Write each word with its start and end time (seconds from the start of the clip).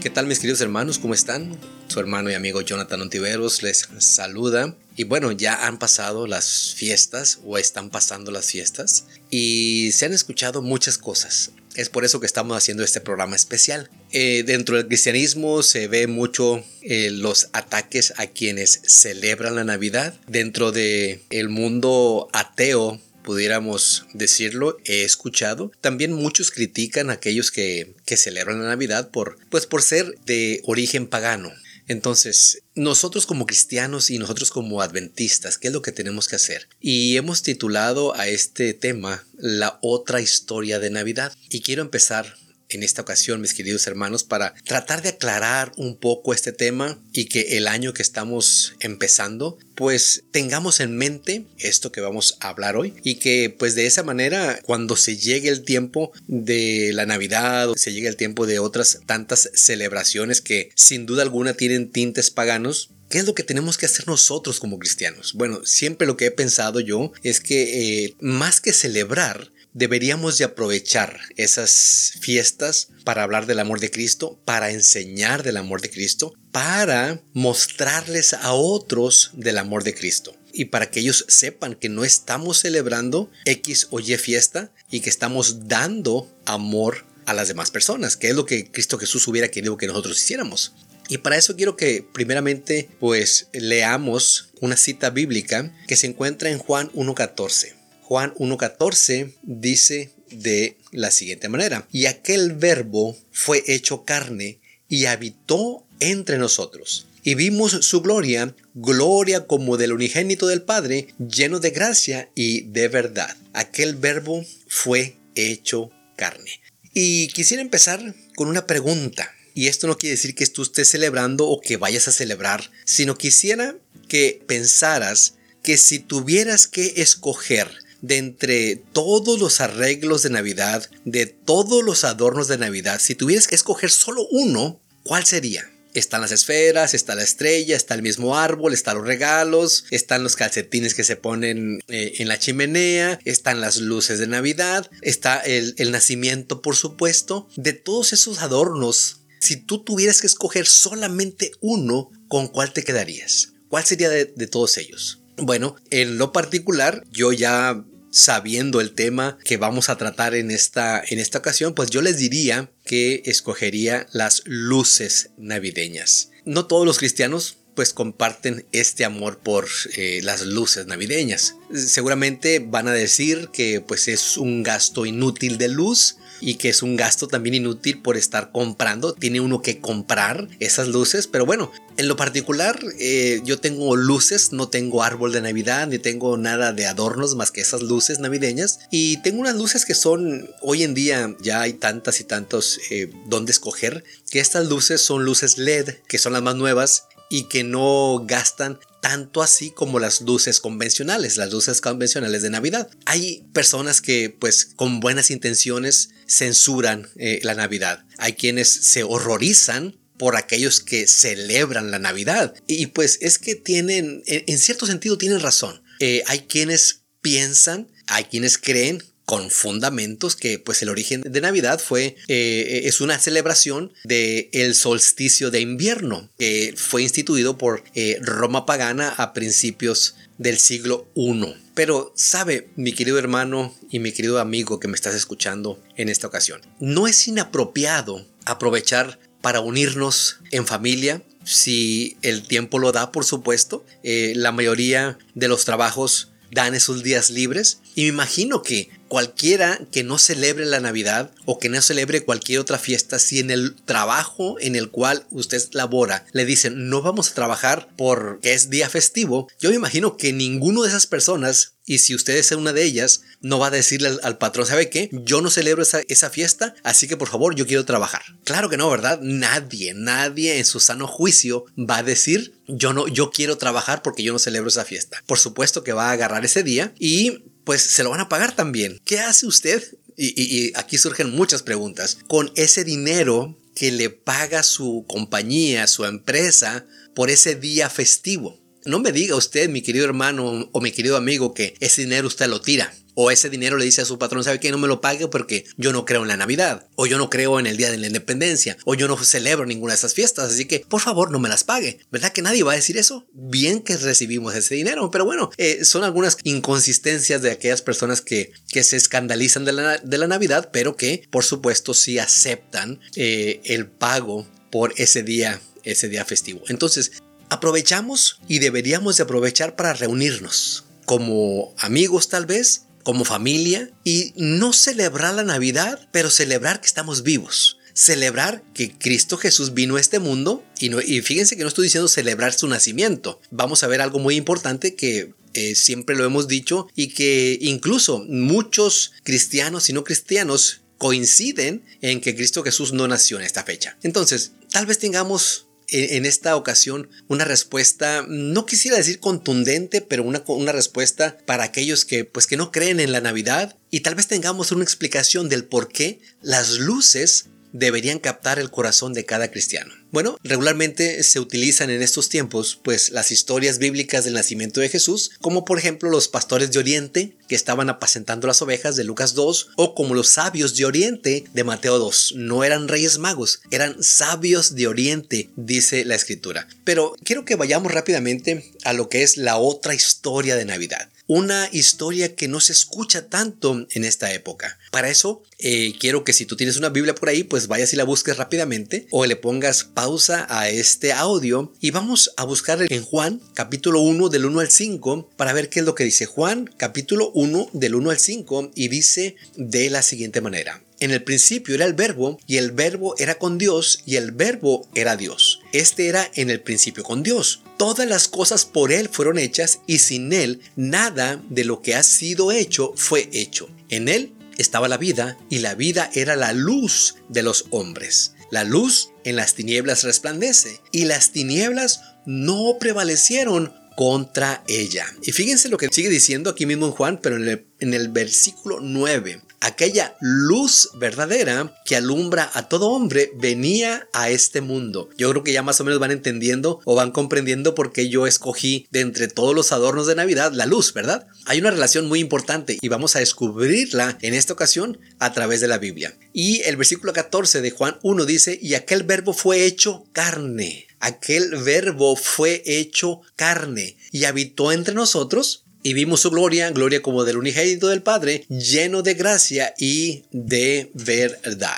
¿Qué 0.00 0.08
tal 0.08 0.26
mis 0.26 0.38
queridos 0.38 0.62
hermanos? 0.62 0.98
¿Cómo 0.98 1.12
están? 1.12 1.58
Su 1.88 2.00
hermano 2.00 2.30
y 2.30 2.34
amigo 2.34 2.62
Jonathan 2.62 3.02
Ontiveros 3.02 3.62
les 3.62 3.86
saluda. 3.98 4.74
Y 4.96 5.04
bueno, 5.04 5.30
ya 5.30 5.66
han 5.66 5.78
pasado 5.78 6.26
las 6.26 6.72
fiestas 6.74 7.40
o 7.44 7.58
están 7.58 7.90
pasando 7.90 8.30
las 8.30 8.46
fiestas 8.46 9.04
y 9.28 9.90
se 9.92 10.06
han 10.06 10.14
escuchado 10.14 10.62
muchas 10.62 10.96
cosas. 10.96 11.50
Es 11.76 11.90
por 11.90 12.06
eso 12.06 12.18
que 12.18 12.24
estamos 12.24 12.56
haciendo 12.56 12.82
este 12.82 13.02
programa 13.02 13.36
especial. 13.36 13.90
Eh, 14.10 14.42
dentro 14.46 14.78
del 14.78 14.86
cristianismo 14.86 15.62
se 15.62 15.86
ve 15.86 16.06
mucho 16.06 16.64
eh, 16.80 17.10
los 17.10 17.50
ataques 17.52 18.14
a 18.16 18.26
quienes 18.26 18.80
celebran 18.86 19.54
la 19.54 19.64
Navidad. 19.64 20.14
Dentro 20.26 20.72
del 20.72 21.20
el 21.28 21.50
mundo 21.50 22.30
ateo 22.32 22.98
pudiéramos 23.22 24.06
decirlo, 24.14 24.76
he 24.84 25.04
escuchado. 25.04 25.72
También 25.80 26.12
muchos 26.12 26.50
critican 26.50 27.10
a 27.10 27.14
aquellos 27.14 27.50
que, 27.50 27.94
que 28.04 28.16
celebran 28.16 28.60
la 28.60 28.68
Navidad 28.68 29.10
por, 29.10 29.38
pues 29.50 29.66
por 29.66 29.82
ser 29.82 30.14
de 30.26 30.60
origen 30.64 31.06
pagano. 31.06 31.52
Entonces, 31.90 32.62
nosotros 32.76 33.26
como 33.26 33.46
cristianos 33.46 34.10
y 34.10 34.18
nosotros 34.20 34.52
como 34.52 34.80
adventistas, 34.80 35.58
¿qué 35.58 35.66
es 35.66 35.74
lo 35.74 35.82
que 35.82 35.90
tenemos 35.90 36.28
que 36.28 36.36
hacer? 36.36 36.68
Y 36.80 37.16
hemos 37.16 37.42
titulado 37.42 38.14
a 38.14 38.28
este 38.28 38.74
tema 38.74 39.26
La 39.36 39.80
otra 39.82 40.20
historia 40.20 40.78
de 40.78 40.90
Navidad. 40.90 41.36
Y 41.48 41.62
quiero 41.62 41.82
empezar 41.82 42.36
en 42.70 42.82
esta 42.82 43.02
ocasión, 43.02 43.40
mis 43.40 43.54
queridos 43.54 43.86
hermanos, 43.86 44.24
para 44.24 44.54
tratar 44.64 45.02
de 45.02 45.10
aclarar 45.10 45.72
un 45.76 45.96
poco 45.96 46.34
este 46.34 46.52
tema 46.52 46.98
y 47.12 47.26
que 47.26 47.56
el 47.56 47.66
año 47.66 47.92
que 47.92 48.02
estamos 48.02 48.74
empezando, 48.80 49.58
pues 49.74 50.24
tengamos 50.30 50.80
en 50.80 50.96
mente 50.96 51.46
esto 51.58 51.92
que 51.92 52.00
vamos 52.00 52.36
a 52.40 52.48
hablar 52.48 52.76
hoy 52.76 52.94
y 53.02 53.16
que 53.16 53.54
pues 53.56 53.74
de 53.74 53.86
esa 53.86 54.02
manera 54.02 54.60
cuando 54.64 54.96
se 54.96 55.16
llegue 55.16 55.48
el 55.48 55.62
tiempo 55.62 56.12
de 56.26 56.92
la 56.94 57.06
Navidad 57.06 57.70
o 57.70 57.76
se 57.76 57.92
llegue 57.92 58.08
el 58.08 58.16
tiempo 58.16 58.46
de 58.46 58.58
otras 58.58 59.00
tantas 59.06 59.50
celebraciones 59.54 60.40
que 60.40 60.70
sin 60.74 61.06
duda 61.06 61.22
alguna 61.22 61.54
tienen 61.54 61.90
tintes 61.90 62.30
paganos, 62.30 62.90
¿Qué 63.10 63.18
es 63.18 63.26
lo 63.26 63.34
que 63.34 63.42
tenemos 63.42 63.76
que 63.76 63.86
hacer 63.86 64.06
nosotros 64.06 64.60
como 64.60 64.78
cristianos? 64.78 65.32
Bueno, 65.34 65.66
siempre 65.66 66.06
lo 66.06 66.16
que 66.16 66.26
he 66.26 66.30
pensado 66.30 66.78
yo 66.78 67.12
es 67.24 67.40
que 67.40 68.04
eh, 68.04 68.14
más 68.20 68.60
que 68.60 68.72
celebrar, 68.72 69.50
deberíamos 69.72 70.38
de 70.38 70.44
aprovechar 70.44 71.20
esas 71.36 72.14
fiestas 72.20 72.88
para 73.04 73.22
hablar 73.22 73.46
del 73.46 73.60
amor 73.60 73.80
de 73.80 73.90
Cristo, 73.90 74.40
para 74.44 74.70
enseñar 74.70 75.42
del 75.42 75.56
amor 75.56 75.80
de 75.80 75.90
Cristo, 75.90 76.34
para 76.52 77.22
mostrarles 77.32 78.34
a 78.34 78.52
otros 78.52 79.30
del 79.34 79.58
amor 79.58 79.84
de 79.84 79.94
Cristo 79.94 80.36
y 80.52 80.66
para 80.66 80.90
que 80.90 81.00
ellos 81.00 81.24
sepan 81.28 81.74
que 81.74 81.88
no 81.88 82.04
estamos 82.04 82.58
celebrando 82.58 83.30
X 83.44 83.88
o 83.90 84.00
Y 84.00 84.16
fiesta 84.16 84.72
y 84.90 85.00
que 85.00 85.10
estamos 85.10 85.68
dando 85.68 86.30
amor 86.44 87.04
a 87.26 87.34
las 87.34 87.48
demás 87.48 87.70
personas, 87.70 88.16
que 88.16 88.30
es 88.30 88.34
lo 88.34 88.46
que 88.46 88.70
Cristo 88.70 88.98
Jesús 88.98 89.28
hubiera 89.28 89.48
querido 89.48 89.76
que 89.76 89.86
nosotros 89.86 90.20
hiciéramos. 90.20 90.72
Y 91.08 91.18
para 91.18 91.36
eso 91.36 91.56
quiero 91.56 91.76
que 91.76 92.06
primeramente 92.12 92.88
pues 93.00 93.48
leamos 93.52 94.50
una 94.60 94.76
cita 94.76 95.10
bíblica 95.10 95.74
que 95.88 95.96
se 95.96 96.06
encuentra 96.06 96.50
en 96.50 96.58
Juan 96.58 96.90
1.14. 96.92 97.79
Juan 98.10 98.34
1.14 98.34 99.34
dice 99.44 100.10
de 100.32 100.76
la 100.90 101.12
siguiente 101.12 101.48
manera, 101.48 101.86
y 101.92 102.06
aquel 102.06 102.54
verbo 102.54 103.16
fue 103.30 103.62
hecho 103.68 104.04
carne 104.04 104.58
y 104.88 105.04
habitó 105.04 105.86
entre 106.00 106.36
nosotros. 106.36 107.06
Y 107.22 107.36
vimos 107.36 107.70
su 107.70 108.02
gloria, 108.02 108.52
gloria 108.74 109.46
como 109.46 109.76
del 109.76 109.92
unigénito 109.92 110.48
del 110.48 110.62
Padre, 110.62 111.06
lleno 111.20 111.60
de 111.60 111.70
gracia 111.70 112.28
y 112.34 112.62
de 112.62 112.88
verdad. 112.88 113.36
Aquel 113.52 113.94
verbo 113.94 114.44
fue 114.66 115.14
hecho 115.36 115.92
carne. 116.16 116.60
Y 116.92 117.28
quisiera 117.28 117.62
empezar 117.62 118.16
con 118.34 118.48
una 118.48 118.66
pregunta. 118.66 119.32
Y 119.54 119.68
esto 119.68 119.86
no 119.86 119.96
quiere 119.96 120.16
decir 120.16 120.34
que 120.34 120.48
tú 120.48 120.62
estés 120.62 120.88
celebrando 120.88 121.46
o 121.46 121.60
que 121.60 121.76
vayas 121.76 122.08
a 122.08 122.12
celebrar, 122.12 122.72
sino 122.84 123.16
quisiera 123.16 123.76
que 124.08 124.42
pensaras 124.48 125.34
que 125.62 125.76
si 125.76 126.00
tuvieras 126.00 126.66
que 126.66 126.94
escoger 126.96 127.70
de 128.02 128.18
entre 128.18 128.76
todos 128.76 129.38
los 129.38 129.60
arreglos 129.60 130.22
de 130.22 130.30
Navidad, 130.30 130.88
de 131.04 131.26
todos 131.26 131.84
los 131.84 132.04
adornos 132.04 132.48
de 132.48 132.58
Navidad, 132.58 133.00
si 133.00 133.14
tuvieras 133.14 133.46
que 133.46 133.54
escoger 133.54 133.90
solo 133.90 134.26
uno, 134.30 134.80
¿cuál 135.02 135.24
sería? 135.24 135.70
Están 135.92 136.20
las 136.20 136.30
esferas, 136.30 136.94
está 136.94 137.16
la 137.16 137.24
estrella, 137.24 137.76
está 137.76 137.94
el 137.94 138.02
mismo 138.02 138.38
árbol, 138.38 138.72
están 138.72 138.98
los 138.98 139.06
regalos, 139.06 139.86
están 139.90 140.22
los 140.22 140.36
calcetines 140.36 140.94
que 140.94 141.02
se 141.02 141.16
ponen 141.16 141.80
eh, 141.88 142.14
en 142.18 142.28
la 142.28 142.38
chimenea, 142.38 143.18
están 143.24 143.60
las 143.60 143.78
luces 143.78 144.20
de 144.20 144.28
Navidad, 144.28 144.88
está 145.02 145.40
el, 145.40 145.74
nacimiento, 145.90 146.62
por 146.62 146.76
supuesto. 146.76 147.48
De 147.56 147.72
todos 147.72 148.12
esos 148.12 148.38
adornos, 148.38 149.22
si 149.40 149.56
tú 149.56 149.82
tuvieras 149.82 150.20
que 150.20 150.28
escoger 150.28 150.66
solamente 150.66 151.50
uno, 151.60 152.10
¿con 152.28 152.46
cuál 152.46 152.72
te 152.72 152.84
quedarías? 152.84 153.54
¿Cuál 153.68 153.84
sería 153.84 154.10
de, 154.10 154.26
de 154.26 154.46
todos 154.46 154.78
ellos? 154.78 155.19
Bueno, 155.42 155.76
en 155.90 156.18
lo 156.18 156.32
particular, 156.32 157.04
yo 157.10 157.32
ya 157.32 157.84
sabiendo 158.10 158.80
el 158.80 158.92
tema 158.92 159.38
que 159.44 159.56
vamos 159.56 159.88
a 159.88 159.96
tratar 159.96 160.34
en 160.34 160.50
esta, 160.50 161.02
en 161.08 161.18
esta 161.18 161.38
ocasión, 161.38 161.74
pues 161.74 161.90
yo 161.90 162.02
les 162.02 162.18
diría 162.18 162.70
que 162.84 163.22
escogería 163.24 164.06
las 164.12 164.42
luces 164.44 165.30
navideñas. 165.38 166.30
No 166.44 166.66
todos 166.66 166.84
los 166.84 166.98
cristianos 166.98 167.56
pues 167.74 167.94
comparten 167.94 168.66
este 168.72 169.04
amor 169.04 169.38
por 169.38 169.68
eh, 169.96 170.20
las 170.22 170.42
luces 170.42 170.86
navideñas. 170.86 171.54
Seguramente 171.72 172.58
van 172.58 172.88
a 172.88 172.92
decir 172.92 173.48
que 173.52 173.80
pues 173.80 174.08
es 174.08 174.36
un 174.36 174.62
gasto 174.62 175.06
inútil 175.06 175.56
de 175.56 175.68
luz 175.68 176.16
y 176.40 176.54
que 176.54 176.70
es 176.70 176.82
un 176.82 176.96
gasto 176.96 177.28
también 177.28 177.54
inútil 177.54 178.00
por 178.00 178.16
estar 178.16 178.50
comprando. 178.52 179.12
Tiene 179.14 179.40
uno 179.40 179.62
que 179.62 179.80
comprar 179.80 180.48
esas 180.58 180.88
luces, 180.88 181.26
pero 181.26 181.46
bueno, 181.46 181.70
en 181.96 182.08
lo 182.08 182.16
particular 182.16 182.80
eh, 182.98 183.42
yo 183.44 183.58
tengo 183.60 183.94
luces, 183.96 184.52
no 184.52 184.68
tengo 184.68 185.02
árbol 185.02 185.32
de 185.32 185.42
Navidad 185.42 185.86
ni 185.86 185.98
tengo 185.98 186.36
nada 186.38 186.72
de 186.72 186.86
adornos 186.86 187.36
más 187.36 187.50
que 187.50 187.60
esas 187.60 187.82
luces 187.82 188.20
navideñas 188.20 188.80
y 188.90 189.18
tengo 189.18 189.40
unas 189.40 189.56
luces 189.56 189.84
que 189.84 189.94
son 189.94 190.48
hoy 190.62 190.82
en 190.82 190.94
día 190.94 191.36
ya 191.40 191.60
hay 191.60 191.74
tantas 191.74 192.20
y 192.20 192.24
tantos 192.24 192.80
eh, 192.90 193.12
donde 193.26 193.52
escoger 193.52 194.04
que 194.30 194.40
estas 194.40 194.68
luces 194.68 195.00
son 195.00 195.24
luces 195.24 195.58
LED 195.58 195.96
que 196.08 196.18
son 196.18 196.32
las 196.32 196.42
más 196.42 196.54
nuevas 196.54 197.04
y 197.30 197.44
que 197.44 197.64
no 197.64 198.24
gastan 198.26 198.78
tanto 199.00 199.42
así 199.42 199.70
como 199.70 199.98
las 199.98 200.20
luces 200.20 200.60
convencionales, 200.60 201.38
las 201.38 201.50
luces 201.50 201.80
convencionales 201.80 202.42
de 202.42 202.50
Navidad. 202.50 202.90
Hay 203.06 203.46
personas 203.54 204.02
que 204.02 204.28
pues 204.28 204.66
con 204.76 205.00
buenas 205.00 205.30
intenciones 205.30 206.10
censuran 206.28 207.08
eh, 207.16 207.40
la 207.42 207.54
Navidad. 207.54 208.04
Hay 208.18 208.34
quienes 208.34 208.68
se 208.68 209.04
horrorizan 209.04 209.98
por 210.18 210.36
aquellos 210.36 210.80
que 210.80 211.06
celebran 211.06 211.90
la 211.90 211.98
Navidad. 211.98 212.54
Y 212.66 212.88
pues 212.88 213.16
es 213.22 213.38
que 213.38 213.54
tienen, 213.54 214.22
en 214.26 214.58
cierto 214.58 214.84
sentido 214.84 215.16
tienen 215.16 215.40
razón. 215.40 215.82
Eh, 215.98 216.22
hay 216.26 216.40
quienes 216.40 217.04
piensan, 217.22 217.88
hay 218.06 218.24
quienes 218.24 218.58
creen 218.58 219.02
con 219.30 219.48
fundamentos 219.48 220.34
que 220.34 220.58
pues 220.58 220.82
el 220.82 220.88
origen 220.88 221.22
de 221.24 221.40
Navidad 221.40 221.78
fue 221.78 222.16
eh, 222.26 222.80
es 222.86 223.00
una 223.00 223.16
celebración 223.16 223.92
del 224.02 224.48
el 224.50 224.74
solsticio 224.74 225.52
de 225.52 225.60
invierno 225.60 226.28
que 226.36 226.74
fue 226.76 227.02
instituido 227.02 227.56
por 227.56 227.84
eh, 227.94 228.18
Roma 228.22 228.66
pagana 228.66 229.08
a 229.08 229.32
principios 229.32 230.16
del 230.38 230.58
siglo 230.58 231.08
I. 231.14 231.44
Pero 231.74 232.12
sabe, 232.16 232.70
mi 232.74 232.92
querido 232.92 233.20
hermano 233.20 233.72
y 233.88 234.00
mi 234.00 234.10
querido 234.10 234.40
amigo 234.40 234.80
que 234.80 234.88
me 234.88 234.96
estás 234.96 235.14
escuchando 235.14 235.80
en 235.94 236.08
esta 236.08 236.26
ocasión, 236.26 236.60
no 236.80 237.06
es 237.06 237.28
inapropiado 237.28 238.26
aprovechar 238.46 239.20
para 239.40 239.60
unirnos 239.60 240.40
en 240.50 240.66
familia, 240.66 241.22
si 241.44 242.16
el 242.22 242.42
tiempo 242.42 242.80
lo 242.80 242.90
da, 242.90 243.12
por 243.12 243.24
supuesto. 243.24 243.86
Eh, 244.02 244.32
la 244.34 244.50
mayoría 244.50 245.18
de 245.36 245.46
los 245.46 245.64
trabajos 245.64 246.32
dan 246.50 246.74
esos 246.74 247.04
días 247.04 247.30
libres 247.30 247.80
y 247.94 248.02
me 248.02 248.08
imagino 248.08 248.62
que 248.64 248.90
cualquiera 249.10 249.80
que 249.90 250.04
no 250.04 250.18
celebre 250.18 250.64
la 250.64 250.78
Navidad 250.78 251.32
o 251.44 251.58
que 251.58 251.68
no 251.68 251.82
celebre 251.82 252.24
cualquier 252.24 252.60
otra 252.60 252.78
fiesta, 252.78 253.18
si 253.18 253.40
en 253.40 253.50
el 253.50 253.74
trabajo 253.74 254.56
en 254.60 254.76
el 254.76 254.88
cual 254.88 255.26
usted 255.32 255.60
labora 255.72 256.24
le 256.32 256.44
dicen 256.44 256.88
no 256.88 257.02
vamos 257.02 257.28
a 257.28 257.34
trabajar 257.34 257.88
porque 257.96 258.54
es 258.54 258.70
día 258.70 258.88
festivo, 258.88 259.48
yo 259.58 259.70
me 259.70 259.76
imagino 259.76 260.16
que 260.16 260.32
ninguno 260.32 260.82
de 260.82 260.90
esas 260.90 261.08
personas, 261.08 261.74
y 261.84 261.98
si 261.98 262.14
usted 262.14 262.36
es 262.36 262.52
una 262.52 262.72
de 262.72 262.84
ellas, 262.84 263.22
no 263.40 263.58
va 263.58 263.66
a 263.66 263.70
decirle 263.70 264.16
al, 264.22 264.38
patrón, 264.38 264.66
¿sabe 264.66 264.90
qué? 264.90 265.10
Yo 265.10 265.40
no 265.40 265.50
celebro 265.50 265.82
esa, 265.82 266.02
esa 266.08 266.30
fiesta, 266.30 266.76
así 266.84 267.08
que 267.08 267.16
por 267.16 267.28
favor 267.28 267.56
yo 267.56 267.66
quiero 267.66 267.84
trabajar. 267.84 268.22
Claro 268.44 268.68
que 268.70 268.76
no, 268.76 268.88
¿verdad? 268.88 269.18
Nadie, 269.22 269.92
nadie 269.92 270.58
en 270.58 270.64
su 270.64 270.78
sano 270.78 271.08
juicio 271.08 271.64
va 271.76 271.98
a 271.98 272.02
decir 272.04 272.54
yo 272.68 272.92
no, 272.92 273.08
yo 273.08 273.30
quiero 273.30 273.58
trabajar 273.58 274.02
porque 274.02 274.22
yo 274.22 274.32
no 274.32 274.38
celebro 274.38 274.68
esa 274.68 274.84
fiesta. 274.84 275.22
Por 275.26 275.38
supuesto 275.38 275.82
que 275.82 275.92
va 275.92 276.10
a 276.10 276.12
agarrar 276.12 276.44
ese 276.44 276.62
día 276.62 276.92
y 276.98 277.42
pues 277.64 277.82
se 277.82 278.02
lo 278.02 278.10
van 278.10 278.20
a 278.20 278.28
pagar 278.28 278.54
también. 278.54 279.00
¿Qué 279.04 279.20
hace 279.20 279.46
usted? 279.46 279.82
Y, 280.16 280.72
aquí 280.76 280.98
surgen 280.98 281.30
muchas 281.30 281.62
preguntas. 281.62 282.18
Con 282.28 282.52
ese 282.54 282.84
dinero 282.84 283.56
que 283.74 283.90
le 283.90 284.10
paga 284.10 284.62
su 284.62 285.04
compañía, 285.08 285.86
su 285.86 286.04
empresa, 286.04 286.86
por 287.14 287.30
ese 287.30 287.54
día 287.54 287.88
festivo. 287.88 288.60
No 288.84 288.98
me 288.98 289.12
diga 289.12 289.36
usted, 289.36 289.68
mi 289.68 289.82
querido 289.82 290.04
hermano 290.04 290.68
o 290.72 290.80
mi 290.80 290.90
querido 290.90 291.16
amigo, 291.16 291.54
que 291.54 291.74
ese 291.80 292.02
dinero 292.02 292.28
usted 292.28 292.48
lo 292.48 292.60
tira 292.60 292.94
O 293.22 293.30
ese 293.30 293.50
dinero 293.50 293.76
le 293.76 293.84
dice 293.84 294.00
a 294.00 294.06
su 294.06 294.18
patrón, 294.18 294.42
¿sabe 294.44 294.60
qué? 294.60 294.70
No 294.70 294.78
me 294.78 294.88
lo 294.88 295.02
pague 295.02 295.28
porque 295.28 295.66
yo 295.76 295.92
no 295.92 296.06
creo 296.06 296.22
en 296.22 296.28
la 296.28 296.38
Navidad. 296.38 296.88
O 296.94 297.04
yo 297.04 297.18
no 297.18 297.28
creo 297.28 297.60
en 297.60 297.66
el 297.66 297.76
Día 297.76 297.90
de 297.90 297.98
la 297.98 298.06
Independencia. 298.06 298.78
O 298.86 298.94
yo 298.94 299.08
no 299.08 299.22
celebro 299.22 299.66
ninguna 299.66 299.92
de 299.92 299.98
esas 299.98 300.14
fiestas. 300.14 300.50
Así 300.50 300.64
que, 300.64 300.86
por 300.88 301.02
favor, 301.02 301.30
no 301.30 301.38
me 301.38 301.50
las 301.50 301.62
pague. 301.62 302.00
¿Verdad 302.10 302.32
que 302.32 302.40
nadie 302.40 302.62
va 302.62 302.72
a 302.72 302.76
decir 302.76 302.96
eso? 302.96 303.26
Bien 303.34 303.82
que 303.82 303.98
recibimos 303.98 304.54
ese 304.54 304.74
dinero. 304.74 305.10
Pero 305.10 305.26
bueno, 305.26 305.50
eh, 305.58 305.84
son 305.84 306.02
algunas 306.02 306.38
inconsistencias 306.44 307.42
de 307.42 307.50
aquellas 307.50 307.82
personas 307.82 308.22
que, 308.22 308.52
se 308.72 308.96
escandalizan 308.96 309.66
de 309.66 309.72
la, 309.72 309.98
de 309.98 310.16
la 310.16 310.26
Navidad, 310.26 310.70
pero 310.72 310.96
que, 310.96 311.28
por 311.30 311.44
supuesto, 311.44 311.92
sí 311.92 312.18
aceptan 312.18 313.00
eh, 313.16 313.60
el 313.64 313.86
pago 313.86 314.46
por 314.70 314.94
ese 314.96 315.22
día, 315.22 315.60
ese 315.84 316.08
día 316.08 316.24
festivo. 316.24 316.62
Entonces, 316.68 317.12
aprovechamos 317.50 318.40
y 318.48 318.60
deberíamos 318.60 319.18
de 319.18 319.24
aprovechar 319.24 319.76
para 319.76 319.92
reunirnos 319.92 320.86
como 321.10 321.74
amigos 321.76 322.28
tal 322.28 322.46
vez, 322.46 322.86
como 323.02 323.24
familia 323.24 323.90
y 324.04 324.32
no 324.36 324.72
celebrar 324.72 325.34
la 325.34 325.44
Navidad, 325.44 326.08
pero 326.12 326.30
celebrar 326.30 326.80
que 326.80 326.86
estamos 326.86 327.22
vivos. 327.22 327.78
Celebrar 327.92 328.62
que 328.72 328.96
Cristo 328.96 329.36
Jesús 329.36 329.74
vino 329.74 329.96
a 329.96 330.00
este 330.00 330.20
mundo 330.20 330.64
y, 330.78 330.94
y 331.12 331.20
fíjense 331.22 331.56
que 331.56 331.62
no 331.62 331.68
estoy 331.68 331.84
diciendo 331.84 332.08
celebrar 332.08 332.52
su 332.52 332.66
nacimiento. 332.68 333.40
Vamos 333.50 333.82
a 333.82 333.88
ver 333.88 334.00
algo 334.00 334.18
muy 334.18 334.36
importante 334.36 334.94
que 334.94 335.34
eh, 335.52 335.74
siempre 335.74 336.14
lo 336.14 336.24
hemos 336.24 336.46
dicho 336.46 336.86
y 336.94 337.08
que 337.08 337.58
incluso 337.60 338.24
muchos 338.28 339.12
cristianos 339.24 339.90
y 339.90 339.92
no 339.92 340.04
cristianos 340.04 340.82
coinciden 340.96 341.82
en 342.02 342.20
que 342.20 342.36
Cristo 342.36 342.62
Jesús 342.62 342.92
no 342.92 343.08
nació 343.08 343.38
en 343.38 343.44
esta 343.44 343.64
fecha. 343.64 343.96
Entonces, 344.02 344.52
tal 344.70 344.86
vez 344.86 344.98
tengamos 344.98 345.66
en 345.90 346.26
esta 346.26 346.56
ocasión 346.56 347.08
una 347.28 347.44
respuesta, 347.44 348.24
no 348.28 348.66
quisiera 348.66 348.96
decir 348.96 349.20
contundente, 349.20 350.00
pero 350.00 350.22
una, 350.22 350.42
una, 350.46 350.72
respuesta 350.72 351.38
para 351.46 351.64
aquellos 351.64 352.04
que, 352.04 352.24
pues, 352.24 352.46
que 352.46 352.56
no 352.56 352.70
creen 352.70 353.00
en 353.00 353.12
la 353.12 353.20
Navidad 353.20 353.76
y 353.90 354.00
tal 354.00 354.14
vez 354.14 354.26
tengamos 354.26 354.72
una 354.72 354.84
explicación 354.84 355.48
del 355.48 355.64
por 355.64 355.88
qué 355.88 356.20
las 356.42 356.78
luces 356.78 357.46
deberían 357.72 358.18
captar 358.18 358.58
el 358.58 358.70
corazón 358.70 359.12
de 359.12 359.24
cada 359.24 359.50
cristiano. 359.50 359.99
Bueno, 360.12 360.38
regularmente 360.42 361.22
se 361.22 361.38
utilizan 361.38 361.88
en 361.90 362.02
estos 362.02 362.28
tiempos 362.28 362.80
pues 362.82 363.10
las 363.10 363.30
historias 363.30 363.78
bíblicas 363.78 364.24
del 364.24 364.34
nacimiento 364.34 364.80
de 364.80 364.88
Jesús, 364.88 365.30
como 365.40 365.64
por 365.64 365.78
ejemplo 365.78 366.10
los 366.10 366.26
pastores 366.26 366.72
de 366.72 366.80
Oriente 366.80 367.36
que 367.48 367.54
estaban 367.54 367.88
apacentando 367.90 368.48
las 368.48 368.60
ovejas 368.60 368.96
de 368.96 369.04
Lucas 369.04 369.34
2 369.34 369.70
o 369.76 369.94
como 369.94 370.14
los 370.14 370.30
sabios 370.30 370.76
de 370.76 370.84
Oriente 370.84 371.44
de 371.52 371.64
Mateo 371.64 371.98
2. 371.98 372.34
No 372.36 372.64
eran 372.64 372.88
reyes 372.88 373.18
magos, 373.18 373.60
eran 373.70 374.02
sabios 374.02 374.74
de 374.74 374.88
Oriente, 374.88 375.50
dice 375.56 376.04
la 376.04 376.16
escritura. 376.16 376.66
Pero 376.84 377.14
quiero 377.24 377.44
que 377.44 377.56
vayamos 377.56 377.92
rápidamente 377.92 378.72
a 378.84 378.92
lo 378.92 379.08
que 379.08 379.22
es 379.22 379.36
la 379.36 379.58
otra 379.58 379.94
historia 379.94 380.56
de 380.56 380.64
Navidad 380.64 381.08
una 381.32 381.68
historia 381.70 382.34
que 382.34 382.48
no 382.48 382.58
se 382.58 382.72
escucha 382.72 383.28
tanto 383.28 383.86
en 383.92 384.04
esta 384.04 384.32
época. 384.32 384.80
Para 384.90 385.10
eso, 385.10 385.44
eh, 385.60 385.94
quiero 386.00 386.24
que 386.24 386.32
si 386.32 386.44
tú 386.44 386.56
tienes 386.56 386.76
una 386.76 386.88
Biblia 386.88 387.14
por 387.14 387.28
ahí, 387.28 387.44
pues 387.44 387.68
vayas 387.68 387.92
y 387.92 387.96
la 387.96 388.02
busques 388.02 388.36
rápidamente 388.36 389.06
o 389.12 389.24
le 389.24 389.36
pongas 389.36 389.84
pausa 390.00 390.46
a 390.48 390.70
este 390.70 391.12
audio 391.12 391.74
y 391.78 391.90
vamos 391.90 392.32
a 392.38 392.44
buscar 392.44 392.90
en 392.90 393.04
Juan 393.04 393.38
capítulo 393.52 394.00
1 394.00 394.30
del 394.30 394.46
1 394.46 394.60
al 394.60 394.70
5 394.70 395.28
para 395.36 395.52
ver 395.52 395.68
qué 395.68 395.80
es 395.80 395.84
lo 395.84 395.94
que 395.94 396.04
dice 396.04 396.24
Juan 396.24 396.70
capítulo 396.78 397.30
1 397.34 397.68
del 397.74 397.94
1 397.94 398.08
al 398.08 398.18
5 398.18 398.70
y 398.74 398.88
dice 398.88 399.36
de 399.56 399.90
la 399.90 400.00
siguiente 400.00 400.40
manera. 400.40 400.82
En 401.00 401.10
el 401.10 401.22
principio 401.22 401.74
era 401.74 401.84
el 401.84 401.92
verbo 401.92 402.38
y 402.46 402.56
el 402.56 402.72
verbo 402.72 403.14
era 403.18 403.34
con 403.34 403.58
Dios 403.58 404.00
y 404.06 404.16
el 404.16 404.32
verbo 404.32 404.88
era 404.94 405.18
Dios. 405.18 405.60
Este 405.74 406.08
era 406.08 406.30
en 406.34 406.48
el 406.48 406.62
principio 406.62 407.04
con 407.04 407.22
Dios. 407.22 407.60
Todas 407.76 408.08
las 408.08 408.26
cosas 408.26 408.64
por 408.64 408.92
Él 408.92 409.10
fueron 409.12 409.36
hechas 409.36 409.80
y 409.86 409.98
sin 409.98 410.32
Él 410.32 410.62
nada 410.76 411.42
de 411.50 411.64
lo 411.64 411.82
que 411.82 411.94
ha 411.94 412.02
sido 412.02 412.52
hecho 412.52 412.94
fue 412.96 413.28
hecho. 413.34 413.68
En 413.90 414.08
Él 414.08 414.32
estaba 414.56 414.88
la 414.88 414.96
vida 414.96 415.36
y 415.50 415.58
la 415.58 415.74
vida 415.74 416.10
era 416.14 416.36
la 416.36 416.54
luz 416.54 417.16
de 417.28 417.42
los 417.42 417.66
hombres. 417.68 418.32
La 418.50 418.64
luz 418.64 419.12
en 419.24 419.36
las 419.36 419.54
tinieblas 419.54 420.02
resplandece 420.02 420.80
y 420.92 421.04
las 421.04 421.30
tinieblas 421.30 422.00
no 422.26 422.76
prevalecieron 422.80 423.72
contra 423.96 424.64
ella. 424.66 425.06
Y 425.22 425.32
fíjense 425.32 425.68
lo 425.68 425.76
que 425.76 425.88
sigue 425.90 426.08
diciendo 426.08 426.50
aquí 426.50 426.66
mismo 426.66 426.86
en 426.86 426.92
Juan, 426.92 427.20
pero 427.22 427.36
en 427.36 427.94
el, 427.94 428.08
versículo 428.08 428.80
9 428.80 429.42
aquella 429.60 430.16
luz 430.20 430.90
verdadera 430.94 431.74
que 431.84 431.96
alumbra 431.96 432.50
a 432.54 432.68
todo 432.68 432.88
hombre 432.88 433.30
venía 433.36 434.08
a 434.12 434.30
este 434.30 434.60
mundo. 434.60 435.10
Yo 435.16 435.30
creo 435.30 435.44
que 435.44 435.52
ya 435.52 435.62
más 435.62 435.80
o 435.80 435.84
menos 435.84 436.00
van 436.00 436.10
entendiendo 436.10 436.80
o 436.84 436.94
van 436.94 437.12
comprendiendo 437.12 437.74
por 437.74 437.92
qué 437.92 438.08
yo 438.08 438.26
escogí 438.26 438.86
de 438.90 439.00
entre 439.00 439.28
todos 439.28 439.54
los 439.54 439.72
adornos 439.72 440.06
de 440.06 440.14
Navidad 440.14 440.52
la 440.52 440.66
luz, 440.66 440.94
¿verdad? 440.94 441.26
Hay 441.46 441.60
una 441.60 441.70
relación 441.70 442.08
muy 442.08 442.20
importante 442.20 442.78
y 442.80 442.88
vamos 442.88 443.16
a 443.16 443.20
descubrirla 443.20 444.18
en 444.22 444.34
esta 444.34 444.52
ocasión 444.52 444.98
a 445.18 445.32
través 445.32 445.60
de 445.60 445.68
la 445.68 445.78
Biblia. 445.78 446.16
Y 446.32 446.62
el 446.62 446.76
versículo 446.76 447.12
14 447.12 447.60
de 447.60 447.70
Juan 447.70 447.98
1 448.02 448.24
dice, 448.24 448.58
y 448.60 448.74
aquel 448.74 449.02
verbo 449.02 449.32
fue 449.32 449.64
hecho 449.66 450.04
carne. 450.12 450.86
Aquel 451.00 451.56
verbo 451.56 452.14
fue 452.16 452.62
hecho 452.66 453.22
carne 453.36 453.96
y 454.12 454.24
habitó 454.24 454.72
entre 454.72 454.94
nosotros 454.94 455.64
y 455.82 455.94
vimos 455.94 456.20
su 456.20 456.30
gloria, 456.30 456.70
gloria 456.70 457.02
como 457.02 457.24
del 457.24 457.38
unigénito 457.38 457.88
del 457.88 458.02
Padre, 458.02 458.44
lleno 458.48 459.02
de 459.02 459.14
gracia 459.14 459.74
y 459.78 460.24
de 460.30 460.90
verdad. 460.94 461.76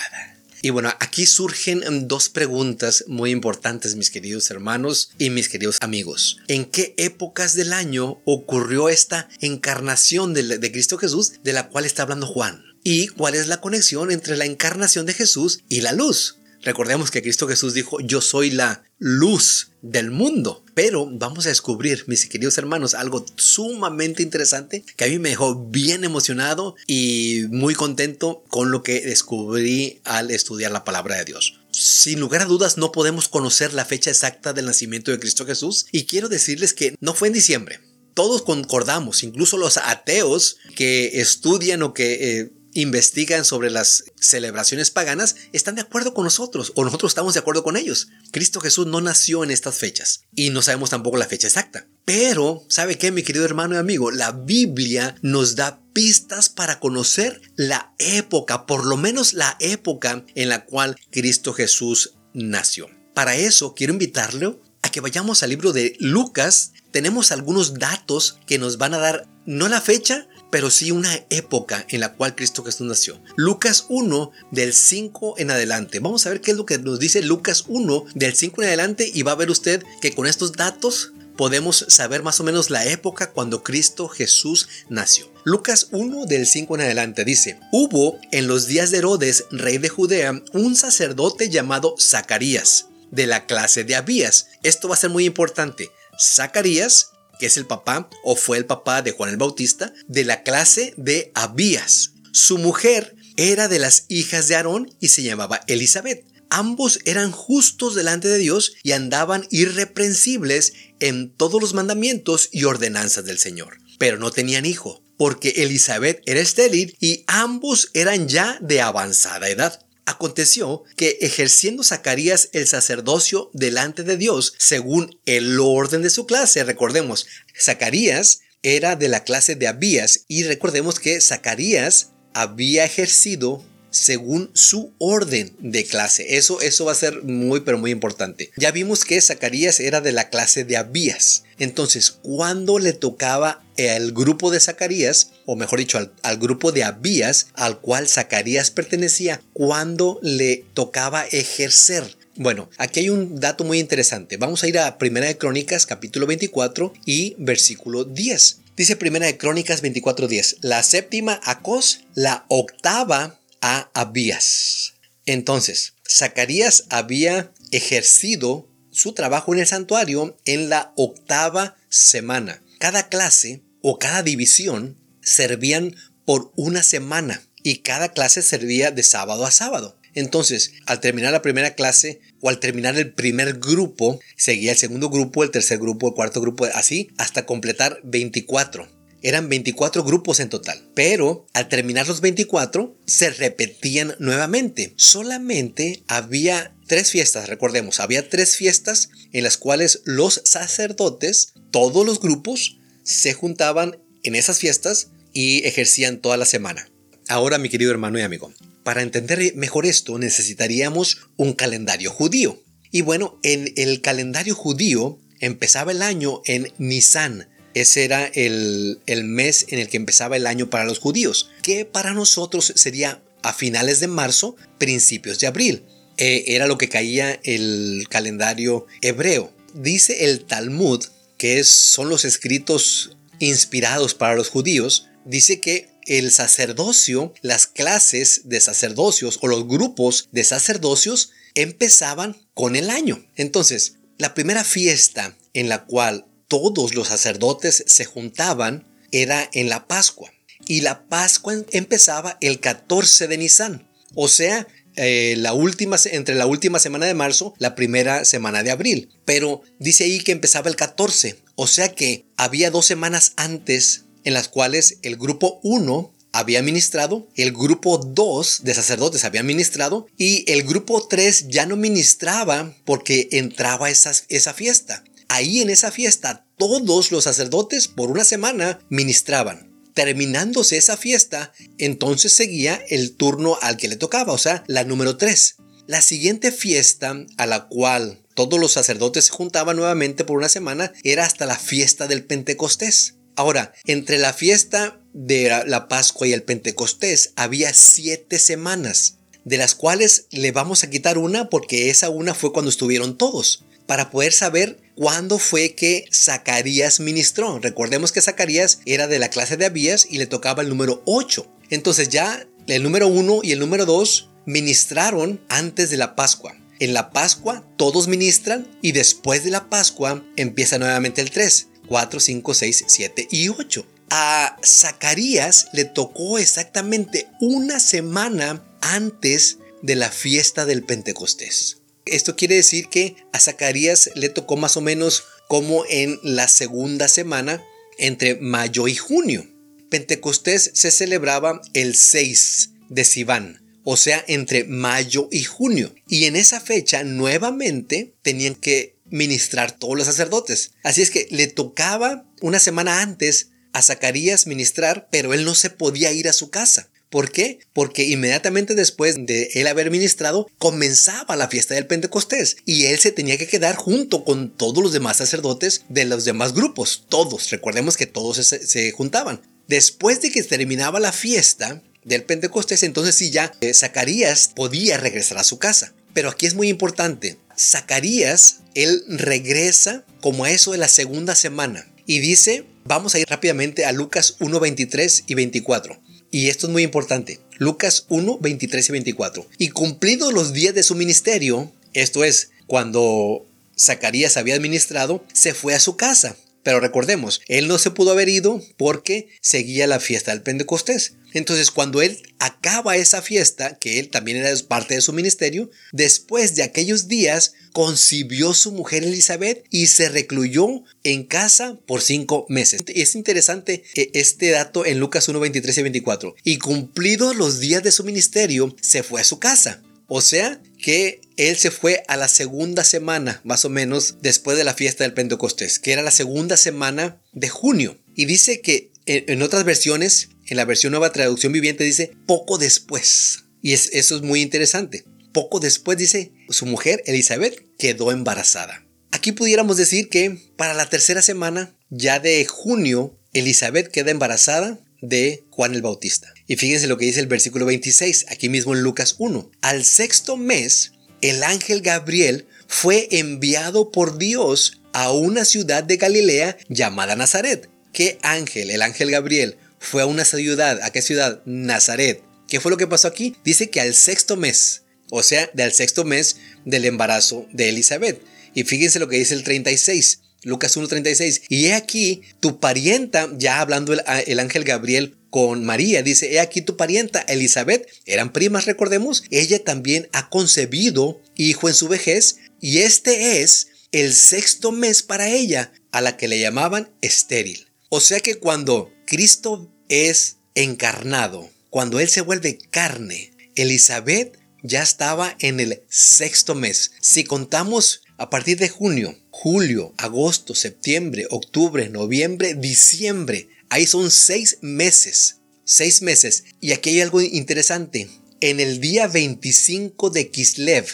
Y 0.65 0.71
bueno, 0.71 0.93
aquí 1.01 1.27
surgen 1.27 2.07
dos 2.07 2.29
preguntas 2.29 3.05
muy 3.09 3.31
importantes, 3.31 3.97
mis 3.97 4.13
queridos 4.13 4.49
hermanos 4.53 5.11
y 5.19 5.31
mis 5.31 5.49
queridos 5.49 5.79
amigos. 5.81 6.39
¿En 6.47 6.67
qué 6.67 6.95
épocas 6.99 7.55
del 7.55 7.73
año 7.73 8.23
ocurrió 8.25 8.89
esta 8.89 9.29
encarnación 9.41 10.35
de, 10.35 10.59
de 10.59 10.73
Cristo 10.73 10.99
Jesús 10.99 11.33
de 11.43 11.53
la 11.53 11.69
cual 11.69 11.85
está 11.85 12.05
hablando 12.05 12.29
Juan? 12.29 12.63
¿Y 12.85 13.09
cuál 13.09 13.35
es 13.35 13.49
la 13.49 13.61
conexión 13.61 14.13
entre 14.13 14.37
la 14.37 14.45
encarnación 14.45 15.05
de 15.05 15.15
Jesús 15.15 15.65
y 15.69 15.81
la 15.81 15.93
luz? 15.93 16.37
Recordemos 16.63 17.11
que 17.11 17.23
Cristo 17.23 17.49
Jesús 17.49 17.75
dijo, 17.75 17.99
yo 18.01 18.21
soy 18.21 18.51
la 18.51 18.85
luz 19.03 19.73
del 19.83 20.13
mundo. 20.13 20.65
Pero 20.75 21.09
vamos 21.11 21.45
a 21.45 21.49
descubrir, 21.49 22.05
mis 22.07 22.27
queridos 22.27 22.57
hermanos, 22.57 22.95
algo 22.95 23.27
sumamente 23.37 24.23
interesante 24.23 24.85
que 24.97 25.05
a 25.05 25.09
mí 25.09 25.19
me 25.19 25.31
dejó 25.31 25.57
bien 25.57 26.05
emocionado 26.05 26.77
y 26.87 27.47
muy 27.51 27.75
contento 27.75 28.45
con 28.49 28.71
lo 28.71 28.85
que 28.85 29.01
descubrí 29.01 30.01
al 30.05 30.31
estudiar 30.31 30.71
la 30.71 30.85
palabra 30.85 31.17
de 31.17 31.25
Dios. 31.25 31.59
Sin 31.73 32.21
lugar 32.21 32.43
a 32.43 32.47
dudas 32.47 32.79
no 32.79 32.93
podemos 32.93 33.29
conocer 33.29 33.75
la 33.75 33.85
fecha 33.85 34.11
exacta 34.11 34.53
del 34.53 34.67
nacimiento 34.67 35.11
de 35.11 35.19
Cristo 35.19 35.45
Jesús 35.45 35.87
y 35.91 36.05
quiero 36.05 36.29
decirles 36.29 36.73
que 36.73 36.95
no 37.01 37.13
fue 37.13 37.27
en 37.29 37.35
diciembre. 37.35 37.81
Todos 38.15 38.43
concordamos, 38.43 39.25
incluso 39.25 39.57
los 39.57 39.79
ateos 39.79 40.59
que 40.77 41.21
estudian 41.21 41.83
o 41.83 41.93
que... 41.93 42.39
Eh, 42.41 42.53
investigan 42.75 43.45
sobre 43.45 43.71
las 43.71 44.05
celebraciones 44.19 44.91
paganas 44.91 45.37
están 45.53 45.75
de 45.75 45.83
acuerdo 45.83 46.15
con 46.15 46.25
nosotros 46.25 46.73
o 46.75 46.85
nosotros 46.85 47.11
estamos 47.11 47.35
de 47.35 47.41
acuerdo 47.41 47.63
con 47.63 47.77
ellos. 47.77 48.09
Cristo 48.31 48.61
Jesús 48.61 48.87
no 48.87 49.01
nació 49.01 49.45
en 49.45 49.51
estas 49.51 49.77
fechas 49.77 50.25
y 50.35 50.51
no 50.51 50.63
sabemos 50.63 50.91
tampoco 50.91 51.17
la 51.17 51.27
fecha 51.27 51.47
exacta. 51.47 51.87
Pero, 52.05 52.65
¿sabe 52.69 52.99
qué, 52.99 53.13
mi 53.13 53.23
querido 53.23 53.45
hermano 53.45 53.75
y 53.75 53.79
amigo? 53.79 54.11
La 54.11 54.33
Biblia 54.33 55.15
nos 55.23 55.55
da 55.55 55.81
pistas 55.93 56.49
para 56.49 56.81
conocer 56.81 57.41
la 57.57 57.95
época, 57.99 58.67
por 58.67 58.87
lo 58.87 58.97
menos 58.97 59.35
la 59.35 59.57
época 59.61 60.25
en 60.35 60.49
la 60.49 60.65
cual 60.65 60.97
Cristo 61.11 61.53
Jesús 61.53 62.15
nació. 62.33 62.89
Para 63.15 63.37
eso 63.37 63.75
quiero 63.75 63.93
invitarle 63.93 64.59
a 64.83 64.91
que 64.91 65.01
vayamos 65.01 65.43
al 65.43 65.51
libro 65.51 65.73
de 65.73 65.97
Lucas. 66.01 66.73
Tenemos 66.91 67.31
algunos 67.31 67.75
datos 67.75 68.39
que 68.47 68.59
nos 68.59 68.79
van 68.79 68.95
a 68.95 68.99
dar 68.99 69.29
no 69.47 69.69
la 69.69 69.81
fecha, 69.81 70.29
pero 70.53 70.71
sí 70.71 70.91
una 70.91 71.25
época 71.31 71.87
en 71.89 72.01
la 72.01 72.13
cual 72.13 72.35
Cristo 72.35 72.63
Jesús 72.63 72.87
nació. 72.87 73.19
Lucas 73.37 73.87
1 73.89 74.31
del 74.51 74.75
5 74.75 75.37
en 75.39 75.51
adelante. 75.51 75.99
Vamos 75.99 76.27
a 76.27 76.29
ver 76.29 76.43
qué 76.43 76.51
es 76.51 76.59
lo 76.59 76.67
que 76.67 76.77
nos 76.77 77.01
dice 77.01 77.23
Lucas 77.23 77.65
1 77.69 78.05
del 78.15 78.37
5 78.37 78.61
en 78.61 78.69
adelante 78.69 79.11
y 79.13 79.23
va 79.23 79.33
a 79.33 79.37
ver 79.37 79.51
usted 79.51 79.83
que 80.03 80.15
con 80.15 80.27
estos 80.27 80.53
datos 80.53 81.15
podemos 81.39 81.87
saber 81.89 82.23
más 82.23 82.39
o 82.39 82.45
menos 82.45 82.69
la 82.69 82.85
época 82.85 83.31
cuando 83.31 83.63
Cristo 83.63 84.09
Jesús 84.09 84.69
nació. 84.91 85.33
Lucas 85.45 85.89
1 85.91 86.27
del 86.27 86.47
5 86.47 86.75
en 86.75 86.81
adelante 86.83 87.25
dice, 87.25 87.59
hubo 87.73 88.19
en 88.31 88.47
los 88.47 88.67
días 88.67 88.91
de 88.91 88.99
Herodes, 88.99 89.47
rey 89.53 89.79
de 89.79 89.89
Judea, 89.89 90.43
un 90.53 90.77
sacerdote 90.77 91.49
llamado 91.49 91.95
Zacarías, 91.99 92.89
de 93.11 93.27
la 93.27 93.47
clase 93.47 93.85
de 93.85 93.97
Abías. 93.97 94.49
Esto 94.63 94.89
va 94.89 94.97
a 94.97 94.99
ser 94.99 95.09
muy 95.09 95.25
importante. 95.25 95.91
Zacarías 96.21 97.12
que 97.43 97.47
es 97.47 97.57
el 97.57 97.67
papá 97.67 98.09
o 98.23 98.37
fue 98.37 98.57
el 98.57 98.67
papá 98.67 99.03
de 99.03 99.11
Juan 99.11 99.29
el 99.29 99.37
Bautista, 99.37 99.93
de 100.07 100.25
la 100.25 100.45
clase 100.45 100.95
de 100.97 101.33
Abías. 101.35 102.13
Su 102.31 102.57
mujer 102.57 103.17
era 103.37 103.67
de 103.67 103.81
las 103.81 104.07
hijas 104.09 104.47
de 104.47 104.55
Aarón 104.55 104.95
y 105.01 105.09
se 105.09 105.25
llamaba 105.25 105.61
Elizabeth. 105.67 106.25
Ambos 106.51 107.01
eran 107.05 107.33
justos 107.33 107.97
delante 107.97 108.29
de 108.29 108.39
Dios 108.39 108.75
y 108.85 108.93
andaban 108.93 109.49
irreprensibles 109.51 110.75
en 111.01 111.33
todos 111.33 111.61
los 111.61 111.75
mandamientos 111.75 112.49
y 112.53 112.63
ordenanzas 112.63 113.25
del 113.25 113.41
Señor. 113.41 113.79
Pero 113.99 114.19
no 114.19 114.31
tenían 114.31 114.65
hijo, 114.65 115.03
porque 115.17 115.49
Elizabeth 115.57 116.23
era 116.27 116.39
estéril 116.39 116.97
y 117.01 117.25
ambos 117.27 117.91
eran 117.93 118.29
ya 118.29 118.57
de 118.61 118.83
avanzada 118.83 119.49
edad. 119.49 119.85
Aconteció 120.05 120.83
que 120.97 121.19
ejerciendo 121.21 121.85
Zacarías 121.85 122.49
el 122.53 122.67
sacerdocio 122.67 123.51
delante 123.53 124.03
de 124.03 124.17
Dios, 124.17 124.55
según 124.59 125.19
el 125.27 125.61
orden 125.61 126.03
de 126.03 126.11
su 126.11 126.27
clase, 126.27 126.65
recordemos, 126.65 127.27
Zacarías 127.59 128.41
era 128.63 128.97
de 128.97 129.09
la 129.09 129.25
clase 129.25 129.55
de 129.55 129.69
Abías 129.69 130.25
y 130.29 130.45
recordemos 130.45 130.99
que 130.99 131.21
Zacarías 131.21 132.11
había 132.35 132.85
ejercido 132.85 133.65
según 133.93 134.51
su 134.55 134.93
orden 134.99 135.55
de 135.61 135.85
clase. 135.85 136.37
Eso, 136.37 136.61
eso 136.61 136.87
va 136.87 136.93
a 136.93 136.97
ser 136.97 137.23
muy, 137.23 137.61
pero 137.61 137.79
muy 137.79 137.93
importante. 137.93 138.51
Ya 138.57 138.73
vimos 138.73 139.05
que 139.05 139.21
Zacarías 139.21 139.79
era 139.79 140.01
de 140.01 140.13
la 140.13 140.31
clase 140.31 140.65
de 140.65 140.77
Abías. 140.77 141.45
Entonces, 141.59 142.11
cuando 142.11 142.81
le 142.81 142.93
tocaba 142.95 143.63
al 143.79 144.13
grupo 144.13 144.51
de 144.51 144.61
Zacarías, 144.61 145.31
o 145.47 145.55
mejor 145.55 145.79
dicho, 145.79 145.99
al, 145.99 146.13
al, 146.23 146.39
grupo 146.39 146.73
de 146.73 146.83
Abías, 146.83 147.49
al 147.55 147.81
cual 147.81 148.09
Zacarías 148.09 148.71
pertenecía, 148.71 149.41
cuando 149.53 150.19
le 150.23 150.65
tocaba 150.75 151.25
ejercer. 151.27 152.17
Bueno, 152.35 152.71
aquí 152.79 153.01
hay 153.01 153.11
un 153.11 153.41
dato 153.41 153.63
muy 153.63 153.79
interesante. 153.79 154.39
Vamos 154.39 154.63
a 154.63 154.69
ir 154.69 154.79
a 154.79 154.97
Primera 154.97 155.27
de 155.27 155.37
Crónicas, 155.37 155.85
capítulo 155.85 156.27
24 156.27 156.95
y 157.05 157.37
versículo 157.39 158.05
10. 158.05 158.59
Dice 158.75 158.97
Primera 158.97 159.27
de 159.27 159.37
Crónicas 159.37 159.83
24:10, 159.83 160.57
la 160.63 160.83
séptima 160.83 161.39
a 161.45 161.61
Cos, 161.61 162.01
la 162.15 162.47
octava 162.49 163.39
a 163.63 163.91
Abías. 163.95 164.95
Entonces, 165.25 165.95
Zacarías 166.07 166.85
había 166.91 167.53
ejercido 167.71 168.69
su 168.91 169.15
trabajo 169.15 169.55
en 169.55 169.61
el 169.61 169.67
santuario 169.67 170.37
en 170.45 170.69
la 170.69 170.93
octava 170.97 171.77
semana. 171.89 172.63
Cada 172.79 173.09
clase 173.09 173.63
o 173.81 173.99
cada 173.99 174.23
división 174.23 174.99
servían 175.23 175.97
por 176.27 176.53
una 176.57 176.83
semana 176.83 177.43
y 177.63 177.79
cada 177.79 178.13
clase 178.13 178.43
servía 178.43 178.91
de 178.91 179.03
sábado 179.03 179.47
a 179.47 179.51
sábado. 179.51 179.97
Entonces, 180.15 180.73
al 180.85 181.01
terminar 181.01 181.33
la 181.33 181.41
primera 181.41 181.75
clase 181.75 182.21
o 182.41 182.51
al 182.51 182.61
terminar 182.61 182.99
el 182.99 183.15
primer 183.15 183.59
grupo, 183.59 184.21
seguía 184.37 184.73
el 184.73 184.79
segundo 184.79 185.09
grupo, 185.09 185.43
el 185.43 185.51
tercer 185.51 185.79
grupo, 185.79 186.09
el 186.09 186.15
cuarto 186.15 186.41
grupo, 186.41 186.67
así 186.75 187.09
hasta 187.17 187.47
completar 187.47 187.99
24. 188.05 189.02
Eran 189.23 189.49
24 189.49 190.03
grupos 190.03 190.41
en 190.41 190.49
total, 190.49 190.83
pero 190.95 191.47
al 191.53 191.69
terminar 191.69 192.09
los 192.09 192.21
24 192.21 192.97
se 193.07 193.31
repetían 193.31 194.15
nuevamente. 194.19 194.95
Solamente 194.97 196.03
había 196.09 196.75
tres 196.89 197.11
fiestas, 197.11 197.49
recordemos, 197.49 198.01
había 198.01 198.29
tres 198.29 198.57
fiestas 198.57 199.11
en 199.33 199.45
las 199.45 199.57
cuales 199.57 200.03
los 200.05 200.43
sacerdotes, 200.45 201.55
todos 201.71 202.05
los 202.05 202.21
grupos, 202.21 202.79
se 203.05 203.33
juntaban 203.33 203.99
en 204.23 204.35
esas 204.35 204.59
fiestas 204.59 205.09
y 205.33 205.65
ejercían 205.67 206.19
toda 206.19 206.37
la 206.37 206.45
semana. 206.45 206.89
Ahora, 207.29 207.59
mi 207.59 207.69
querido 207.69 207.91
hermano 207.91 208.19
y 208.19 208.23
amigo, 208.23 208.53
para 208.83 209.03
entender 209.03 209.55
mejor 209.55 209.87
esto 209.87 210.19
necesitaríamos 210.19 211.29
un 211.37 211.53
calendario 211.53 212.11
judío. 212.11 212.61
Y 212.91 213.03
bueno, 213.03 213.39
en 213.43 213.73
el 213.77 214.01
calendario 214.01 214.55
judío 214.55 215.19
empezaba 215.41 215.93
el 215.93 216.03
año 216.03 216.43
en 216.45 216.73
Nisan, 216.79 217.49
ese 217.75 218.05
era 218.05 218.27
el, 218.27 219.01
mes 219.25 219.67
en 219.69 219.79
el 219.79 219.89
que 219.89 219.97
empezaba 219.97 220.37
el 220.37 220.47
año 220.47 220.71
para 220.71 220.85
los 220.85 220.99
judíos, 220.99 221.51
que 221.63 221.85
para 221.85 222.13
nosotros 222.13 222.73
sería 222.77 223.23
a 223.43 223.53
finales 223.53 224.01
de 224.01 224.09
marzo, 224.09 224.57
principios 224.79 225.39
de 225.39 225.47
abril. 225.47 225.85
Eh, 226.19 226.45
era 226.49 226.67
lo 226.67 226.79
que 226.79 226.89
caía 226.89 227.41
el 227.43 228.07
calendario 228.09 228.87
hebreo. 229.01 229.53
Dice 229.75 230.27
el 230.27 230.45
Talmud, 230.45 231.05
que 231.39 231.65
son 231.65 232.09
los 232.09 232.25
escritos 232.25 233.17
inspirados 233.39 234.15
para 234.15 234.35
los 234.35 234.49
judíos, 234.49 235.09
dice 235.25 235.61
que 235.61 235.89
el 236.07 236.31
sacerdocio, 236.31 237.33
las 237.43 237.67
clases 237.67 238.43
de 238.45 238.61
sacerdocios 238.61 239.39
o 239.41 239.49
los 239.49 239.67
grupos 239.67 240.29
de 240.33 240.45
sacerdocios 240.45 241.31
empezaban 241.55 242.37
con 242.55 242.77
el 242.77 242.91
año. 242.91 243.25
Entonces, 243.37 243.97
la 244.19 244.35
primera 244.35 244.65
fiesta 244.65 245.37
en 245.55 245.69
la 245.69 245.85
cual 245.85 246.27
todos 246.53 246.95
los 246.95 247.09
sacerdotes 247.09 247.83
se 247.87 248.05
juntaban 248.05 248.87
era 249.11 249.49
en 249.55 249.71
la 249.71 249.89
Pascua. 249.89 250.31
Y 250.67 250.83
la 250.83 251.07
Pascua 251.07 251.55
empezaba 251.71 252.37
el 252.43 252.61
14 252.61 253.27
de 253.27 253.39
Nisan. 253.39 253.89
O 254.15 254.29
sea, 254.29 254.69
eh, 254.97 255.35
la 255.39 255.55
última, 255.55 255.97
entre 256.05 256.35
la 256.35 256.45
última 256.45 256.79
semana 256.79 257.07
de 257.07 257.15
marzo, 257.15 257.55
la 257.57 257.75
primera 257.75 258.27
semana 258.27 258.63
de 258.63 258.71
abril. 258.71 259.09
Pero 259.25 259.63
dice 259.79 260.05
ahí 260.05 260.21
que 260.21 260.33
empezaba 260.33 260.69
el 260.69 260.77
14. 260.77 261.39
O 261.55 261.67
sea 261.67 261.95
que 261.95 262.27
había 262.37 262.71
dos 262.71 262.85
semanas 262.85 263.33
antes 263.37 264.05
en 264.25 264.35
las 264.35 264.49
cuales 264.49 264.99
el 265.01 265.17
grupo 265.17 265.59
1 265.63 266.13
había 266.33 266.63
ministrado, 266.63 267.29
el 267.35 267.53
grupo 267.53 267.97
2 267.97 268.61
de 268.63 268.75
sacerdotes 268.75 269.25
había 269.25 269.43
ministrado 269.43 270.07
y 270.19 270.51
el 270.53 270.65
grupo 270.65 271.09
3 271.09 271.49
ya 271.49 271.65
no 271.65 271.77
ministraba 271.77 272.77
porque 272.85 273.29
entraba 273.33 273.89
esa, 273.89 274.13
esa 274.29 274.53
fiesta. 274.53 275.03
Ahí 275.35 275.63
en 275.63 275.71
esa 275.71 275.91
fiesta 275.91 276.45
todos 276.59 277.11
los 277.11 277.25
sacerdotes 277.25 277.89
por 277.89 278.11
una 278.11 278.23
semana 278.23 278.81
ministraban. 278.91 279.73
Terminándose 279.95 280.77
esa 280.77 280.99
fiesta, 280.99 281.55
entonces 281.79 282.35
seguía 282.35 282.75
el 282.91 283.17
turno 283.17 283.57
al 283.63 283.79
que 283.79 283.89
le 283.89 283.97
tocaba, 283.97 284.35
o 284.35 284.39
sea, 284.39 284.63
la 284.67 284.85
número 284.85 285.17
3. 285.17 285.57
La 285.87 286.03
siguiente 286.03 286.53
fiesta 286.53 287.17
a 287.39 287.47
la 287.47 287.67
cual 287.69 288.21
todos 288.35 288.61
los 288.61 288.73
sacerdotes 288.73 289.25
se 289.25 289.33
juntaban 289.33 289.77
nuevamente 289.77 290.25
por 290.25 290.37
una 290.37 290.51
semana 290.51 290.93
era 291.03 291.25
hasta 291.25 291.47
la 291.47 291.57
fiesta 291.57 292.09
del 292.09 292.25
Pentecostés. 292.25 293.15
Ahora, 293.35 293.73
entre 293.87 294.19
la 294.19 294.35
fiesta 294.35 295.01
de 295.15 295.63
la 295.67 295.89
Pascua 295.89 296.27
y 296.27 296.35
el 296.35 296.43
Pentecostés 296.43 297.33
había 297.37 297.73
siete 297.73 298.39
semanas, 298.39 299.17
de 299.47 299.57
las 299.57 299.75
cuales 299.75 300.27
le 300.31 300.53
vamos 300.53 300.85
a 300.85 300.91
quitar 300.91 301.17
una 301.17 301.49
porque 301.49 301.89
esa 301.89 302.11
una 302.11 302.35
fue 302.35 302.53
cuando 302.53 302.69
estuvieron 302.69 303.17
todos 303.17 303.65
para 303.87 304.11
poder 304.11 304.33
saber 304.33 304.79
cuándo 305.03 305.41
fue 305.41 305.75
que 305.75 306.05
Zacarías 306.13 307.01
ministró. 307.01 307.59
Recordemos 307.59 308.13
que 308.13 308.23
Zacarías 308.23 308.79
era 308.87 309.09
de 309.09 309.19
la 309.19 309.31
clase 309.31 309.57
de 309.57 309.67
Abías 309.67 310.07
y 310.09 310.19
le 310.19 310.29
tocaba 310.29 310.63
el 310.63 310.69
número 310.69 311.03
8. 311.07 311.45
Entonces 311.71 312.09
ya 312.09 312.47
el 312.69 312.85
número 312.85 313.09
1 313.09 313.41
y 313.43 313.51
el 313.51 313.59
número 313.59 313.85
2 313.85 314.31
ministraron 314.47 315.41
antes 315.49 315.91
de 315.91 315.97
la 315.97 316.15
Pascua. 316.15 316.57
En 316.79 316.95
la 316.95 317.11
Pascua 317.11 317.67
todos 317.77 318.07
ministran 318.07 318.69
y 318.81 318.93
después 318.93 319.43
de 319.43 319.51
la 319.51 319.69
Pascua 319.69 320.25
empieza 320.37 320.79
nuevamente 320.79 321.21
el 321.21 321.33
3, 321.33 321.67
4, 321.89 322.21
5, 322.21 322.55
6, 322.55 322.85
7 322.87 323.29
y 323.29 323.49
8. 323.49 323.85
A 324.11 324.57
Zacarías 324.65 325.67
le 325.73 325.85
tocó 325.85 326.39
exactamente 326.39 327.27
una 327.41 327.81
semana 327.81 328.65
antes 328.81 329.59
de 329.83 329.97
la 329.97 330.13
fiesta 330.13 330.65
del 330.65 330.85
Pentecostés. 330.85 331.82
Esto 332.05 332.37
quiere 332.37 332.57
decir 332.57 332.89
que 332.89 333.17
a 333.33 333.41
Zacarías 333.41 334.11
le 334.15 334.29
tocó 334.29 334.57
más 334.57 334.77
o 334.77 334.81
menos 334.81 335.25
como 335.49 335.85
en 335.89 336.19
la 336.23 336.49
segunda 336.49 337.09
semana 337.09 337.63
entre 337.99 338.37
mayo 338.37 338.89
y 338.89 338.95
junio. 338.95 339.47
Pentecostés 339.91 340.71
se 340.75 340.91
celebraba 340.91 341.61
el 341.75 341.95
6 341.95 342.71
de 342.89 343.05
Sivan, 343.05 343.63
o 343.85 343.97
sea, 343.97 344.25
entre 344.27 344.65
mayo 344.65 345.29
y 345.31 345.45
junio. 345.45 345.95
Y 346.09 346.25
en 346.25 346.37
esa 346.37 346.61
fecha 346.61 347.05
nuevamente 347.05 348.15
tenían 348.23 348.55
que 348.55 348.97
ministrar 349.05 349.79
todos 349.79 349.97
los 349.97 350.07
sacerdotes. 350.07 350.73
Así 350.83 351.03
es 351.03 351.11
que 351.11 351.29
le 351.31 351.47
tocaba 351.47 352.27
una 352.41 352.59
semana 352.59 353.03
antes 353.03 353.51
a 353.73 353.83
Zacarías 353.83 354.47
ministrar, 354.47 355.09
pero 355.11 355.35
él 355.35 355.45
no 355.45 355.55
se 355.55 355.71
podía 355.71 356.13
ir 356.13 356.29
a 356.29 356.33
su 356.33 356.51
casa. 356.51 356.91
¿Por 357.13 357.31
qué? 357.31 357.59
Porque 357.75 358.05
inmediatamente 358.05 358.75
después 358.75 359.27
de 359.27 359.51
él 359.53 359.67
haber 359.67 359.91
ministrado, 359.91 360.49
comenzaba 360.57 361.37
la 361.37 361.47
fiesta 361.47 361.75
del 361.75 361.87
Pentecostés 361.87 362.57
y 362.65 362.87
él 362.87 362.99
se 363.01 363.13
tenía 363.13 363.37
que 363.37 363.47
quedar 363.47 363.77
junto 363.77 364.25
con 364.25 364.49
todos 364.49 364.83
los 364.83 364.95
demás 364.95 365.19
sacerdotes 365.19 365.85
de 365.91 366.07
los 366.07 366.25
demás 366.25 366.55
grupos. 366.55 367.05
Todos, 367.11 367.51
recordemos 367.51 367.99
que 367.99 368.07
todos 368.07 368.39
se, 368.39 368.93
juntaban. 368.93 369.43
Después 369.69 370.23
de 370.23 370.31
que 370.31 370.43
terminaba 370.43 371.01
la 371.01 371.13
fiesta 371.13 371.83
del 372.03 372.25
Pentecostés, 372.25 372.83
entonces 372.83 373.15
sí 373.15 373.31
ya 373.31 373.53
eh, 373.61 373.75
Zacarías 373.75 374.49
podía 374.49 374.97
regresar 374.97 375.37
a 375.37 375.45
su 375.45 375.59
casa. 375.59 375.93
Pero 376.15 376.31
aquí 376.31 376.47
es 376.47 376.55
muy 376.55 376.71
importante. 376.71 377.37
Zacarías, 377.59 378.61
él 378.75 379.05
regresa 379.07 380.07
como 380.23 380.47
a 380.47 380.51
eso 380.51 380.73
de 380.73 380.79
la 380.79 380.89
segunda 380.89 381.35
semana. 381.35 381.87
Y 382.07 382.21
dice, 382.21 382.65
vamos 382.85 383.15
a 383.15 383.19
ir 383.19 383.27
rápidamente 383.29 383.85
a 383.85 383.93
Lucas 383.93 384.37
1, 384.41 384.61
23 384.61 385.25
y 385.27 385.35
24. 385.35 386.01
Y 386.33 386.49
esto 386.49 386.67
es 386.67 386.73
muy 386.73 386.83
importante. 386.83 387.39
Lucas 387.59 388.07
1, 388.09 388.39
23 388.39 388.89
y 388.89 388.93
24. 388.93 389.47
Y 389.59 389.69
cumplidos 389.69 390.33
los 390.33 390.55
días 390.55 390.75
de 390.75 390.83
su 390.83 390.95
ministerio, 390.95 391.71
esto 391.93 392.25
es, 392.25 392.51
cuando 392.67 393.47
Zacarías 393.79 394.39
había 394.39 394.55
administrado, 394.55 395.25
se 395.35 395.53
fue 395.53 395.75
a 395.75 395.81
su 395.81 395.97
casa. 395.97 396.37
Pero 396.63 396.81
recordemos, 396.81 397.43
él 397.49 397.69
no 397.69 397.79
se 397.79 397.91
pudo 397.91 398.13
haber 398.13 398.31
ido 398.31 398.63
porque 398.79 399.29
seguía 399.43 399.87
la 399.87 400.01
fiesta 400.01 400.31
del 400.31 400.43
Pentecostés. 400.43 401.15
Entonces, 401.33 401.71
cuando 401.71 402.03
él 402.03 402.19
acaba 402.39 402.97
esa 402.97 403.23
fiesta, 403.23 403.79
que 403.79 403.99
él 403.99 404.09
también 404.09 404.39
era 404.39 404.53
parte 404.69 404.95
de 404.95 405.01
su 405.01 405.13
ministerio, 405.13 405.71
después 405.93 406.55
de 406.55 406.63
aquellos 406.63 407.09
días, 407.09 407.55
concibió 407.73 408.55
su 408.55 408.73
mujer 408.73 409.05
Elizabeth 409.05 409.65
y 409.71 409.87
se 409.87 410.09
recluyó 410.09 410.83
en 411.05 411.25
casa 411.25 411.79
por 411.87 412.03
cinco 412.03 412.47
meses. 412.49 412.83
Es 412.87 413.15
interesante 413.15 413.85
este 413.95 414.51
dato 414.51 414.85
en 414.85 415.01
Lucas 415.01 415.29
1, 415.29 415.41
23 415.41 415.79
y 415.79 415.83
24. 415.83 416.35
Y 416.45 416.59
cumplidos 416.59 417.37
los 417.37 417.61
días 417.61 417.83
de 417.83 417.93
su 417.93 418.05
ministerio, 418.05 418.75
se 418.81 419.03
fue 419.03 419.21
a 419.21 419.25
su 419.25 419.39
casa. 419.39 419.83
O 420.09 420.21
sea 420.21 420.61
que 420.79 421.23
él 421.39 421.57
se 421.57 421.71
fue 421.71 422.03
a 422.09 422.17
la 422.17 422.29
segunda 422.29 422.85
semana, 422.85 423.41
más 423.45 423.65
o 423.65 423.71
menos, 423.71 424.17
después 424.21 424.59
de 424.59 424.65
la 424.65 424.75
fiesta 424.75 425.05
del 425.05 425.15
Pentecostés, 425.15 425.79
que 425.79 425.93
era 425.93 426.03
la 426.03 426.11
segunda 426.11 426.59
semana 426.59 427.23
de 427.33 427.49
junio. 427.49 427.99
Y 428.15 428.27
dice 428.27 428.61
que 428.61 428.91
en 429.07 429.43
otras 429.43 429.65
versiones, 429.65 430.29
en 430.53 430.59
la 430.59 430.67
versión 430.67 430.91
nueva 430.91 431.13
traducción 431.13 431.51
viviente 431.51 431.83
dice 431.83 432.13
poco 432.27 432.59
después. 432.59 433.45
Y 433.63 433.73
es, 433.73 433.89
eso 433.95 434.17
es 434.17 434.23
muy 434.23 434.43
interesante. 434.43 435.05
Poco 435.33 435.61
después 435.61 435.97
dice, 435.97 436.33
su 436.51 436.67
mujer 436.67 437.03
Elizabeth 437.07 437.65
quedó 437.79 438.13
embarazada. 438.13 438.87
Aquí 439.13 439.33
pudiéramos 439.33 439.79
decir 439.79 440.11
que 440.11 440.53
para 440.57 440.75
la 440.75 440.91
tercera 440.91 441.23
semana, 441.23 441.75
ya 441.89 442.21
de 442.21 442.45
junio, 442.45 443.19
Elizabeth 443.33 443.89
queda 443.89 444.11
embarazada 444.11 444.79
de 445.01 445.45
Juan 445.49 445.75
el 445.75 445.81
Bautista. 445.81 446.35
Y 446.47 446.57
fíjense 446.57 446.87
lo 446.87 446.99
que 446.99 447.07
dice 447.07 447.21
el 447.21 447.29
versículo 447.29 447.65
26, 447.65 448.27
aquí 448.29 448.51
mismo 448.51 448.75
en 448.75 448.83
Lucas 448.83 449.15
1. 449.19 449.51
Al 449.63 449.87
sexto 449.87 450.37
mes, 450.37 450.93
el 451.23 451.45
ángel 451.45 451.81
Gabriel 451.81 452.47
fue 452.69 453.09
enviado 453.11 453.91
por 453.91 454.19
Dios 454.19 454.83
a 454.93 455.13
una 455.13 455.47
ciudad 455.47 455.83
de 455.83 455.97
Galilea 455.97 456.59
llamada 456.69 457.17
Nazaret. 457.17 457.71
¿Qué 457.95 458.19
ángel? 458.23 458.71
El 458.71 458.83
ángel 458.83 459.11
Gabriel 459.11 459.57
fue 459.83 460.03
a 460.03 460.07
una 460.07 460.25
ciudad. 460.25 460.81
¿A 460.83 460.91
qué 460.91 461.03
ciudad? 461.03 461.43
Nazaret. 461.45 462.23
¿Qué 462.49 462.61
fue 462.61 462.71
lo 462.71 462.77
que 462.77 462.87
pasó 462.87 463.09
aquí? 463.09 463.37
Dice 463.45 463.71
que 463.71 463.81
al 463.81 463.95
sexto 463.95 464.37
mes, 464.37 464.83
o 465.11 465.23
sea, 465.23 465.51
del 465.55 465.73
sexto 465.73 466.05
mes 466.05 466.37
del 466.65 466.85
embarazo 466.85 467.47
de 467.53 467.69
Elizabeth. 467.69 468.23
Y 468.55 468.65
fíjense 468.65 468.99
lo 468.99 469.09
que 469.09 469.19
dice 469.19 469.35
el 469.35 469.45
36, 469.45 470.21
Lucas 470.43 470.77
1.36. 470.77 471.43
Y 471.49 471.67
he 471.67 471.75
aquí 471.75 472.23
tu 472.41 472.61
parienta, 472.61 473.31
ya 473.37 473.61
hablando 473.61 473.93
el, 473.93 474.41
ángel 474.41 474.65
Gabriel 474.65 475.17
con 475.31 475.65
María, 475.65 476.03
dice, 476.03 476.33
he 476.33 476.41
aquí 476.41 476.61
tu 476.61 476.77
parienta 476.77 477.21
Elizabeth, 477.21 477.89
eran 478.05 478.33
primas, 478.33 478.67
recordemos, 478.67 479.25
ella 479.31 479.65
también 479.65 480.09
ha 480.13 480.29
concebido 480.29 481.23
hijo 481.37 481.69
en 481.69 481.75
su 481.75 481.89
vejez, 481.89 482.37
y 482.61 482.79
este 482.79 483.41
es 483.41 483.69
el 483.93 484.13
sexto 484.13 484.73
mes 484.73 485.03
para 485.03 485.31
ella, 485.31 485.73
a 485.91 486.03
la 486.03 486.17
que 486.17 486.29
le 486.29 486.39
llamaban 486.39 486.91
estéril. 487.01 487.67
O 487.89 488.01
sea 488.01 488.21
que 488.21 488.37
cuando 488.37 488.91
Cristo 489.07 489.71
es 489.89 490.37
encarnado, 490.55 491.51
cuando 491.71 492.01
Él 492.01 492.09
se 492.09 492.21
vuelve 492.21 492.59
carne, 492.71 493.33
Elizabeth 493.55 494.39
ya 494.63 494.83
estaba 494.83 495.37
en 495.41 495.61
el 495.61 495.83
sexto 495.89 496.55
mes. 496.55 496.93
Si 497.01 497.25
contamos 497.25 498.03
a 498.19 498.31
partir 498.31 498.59
de 498.59 498.69
junio, 498.69 499.19
julio, 499.31 499.95
agosto, 499.97 500.55
septiembre, 500.55 501.27
octubre, 501.31 501.89
noviembre, 501.89 502.55
diciembre, 502.55 503.49
ahí 503.71 503.87
son 503.87 504.11
seis 504.11 504.59
meses. 504.61 505.39
Seis 505.65 506.03
meses. 506.03 506.45
Y 506.61 506.73
aquí 506.73 506.91
hay 506.91 507.01
algo 507.01 507.21
interesante. 507.21 508.09
En 508.41 508.61
el 508.61 508.81
día 508.81 509.09
25 509.09 510.11
de 510.11 510.31
Kislev, 510.31 510.87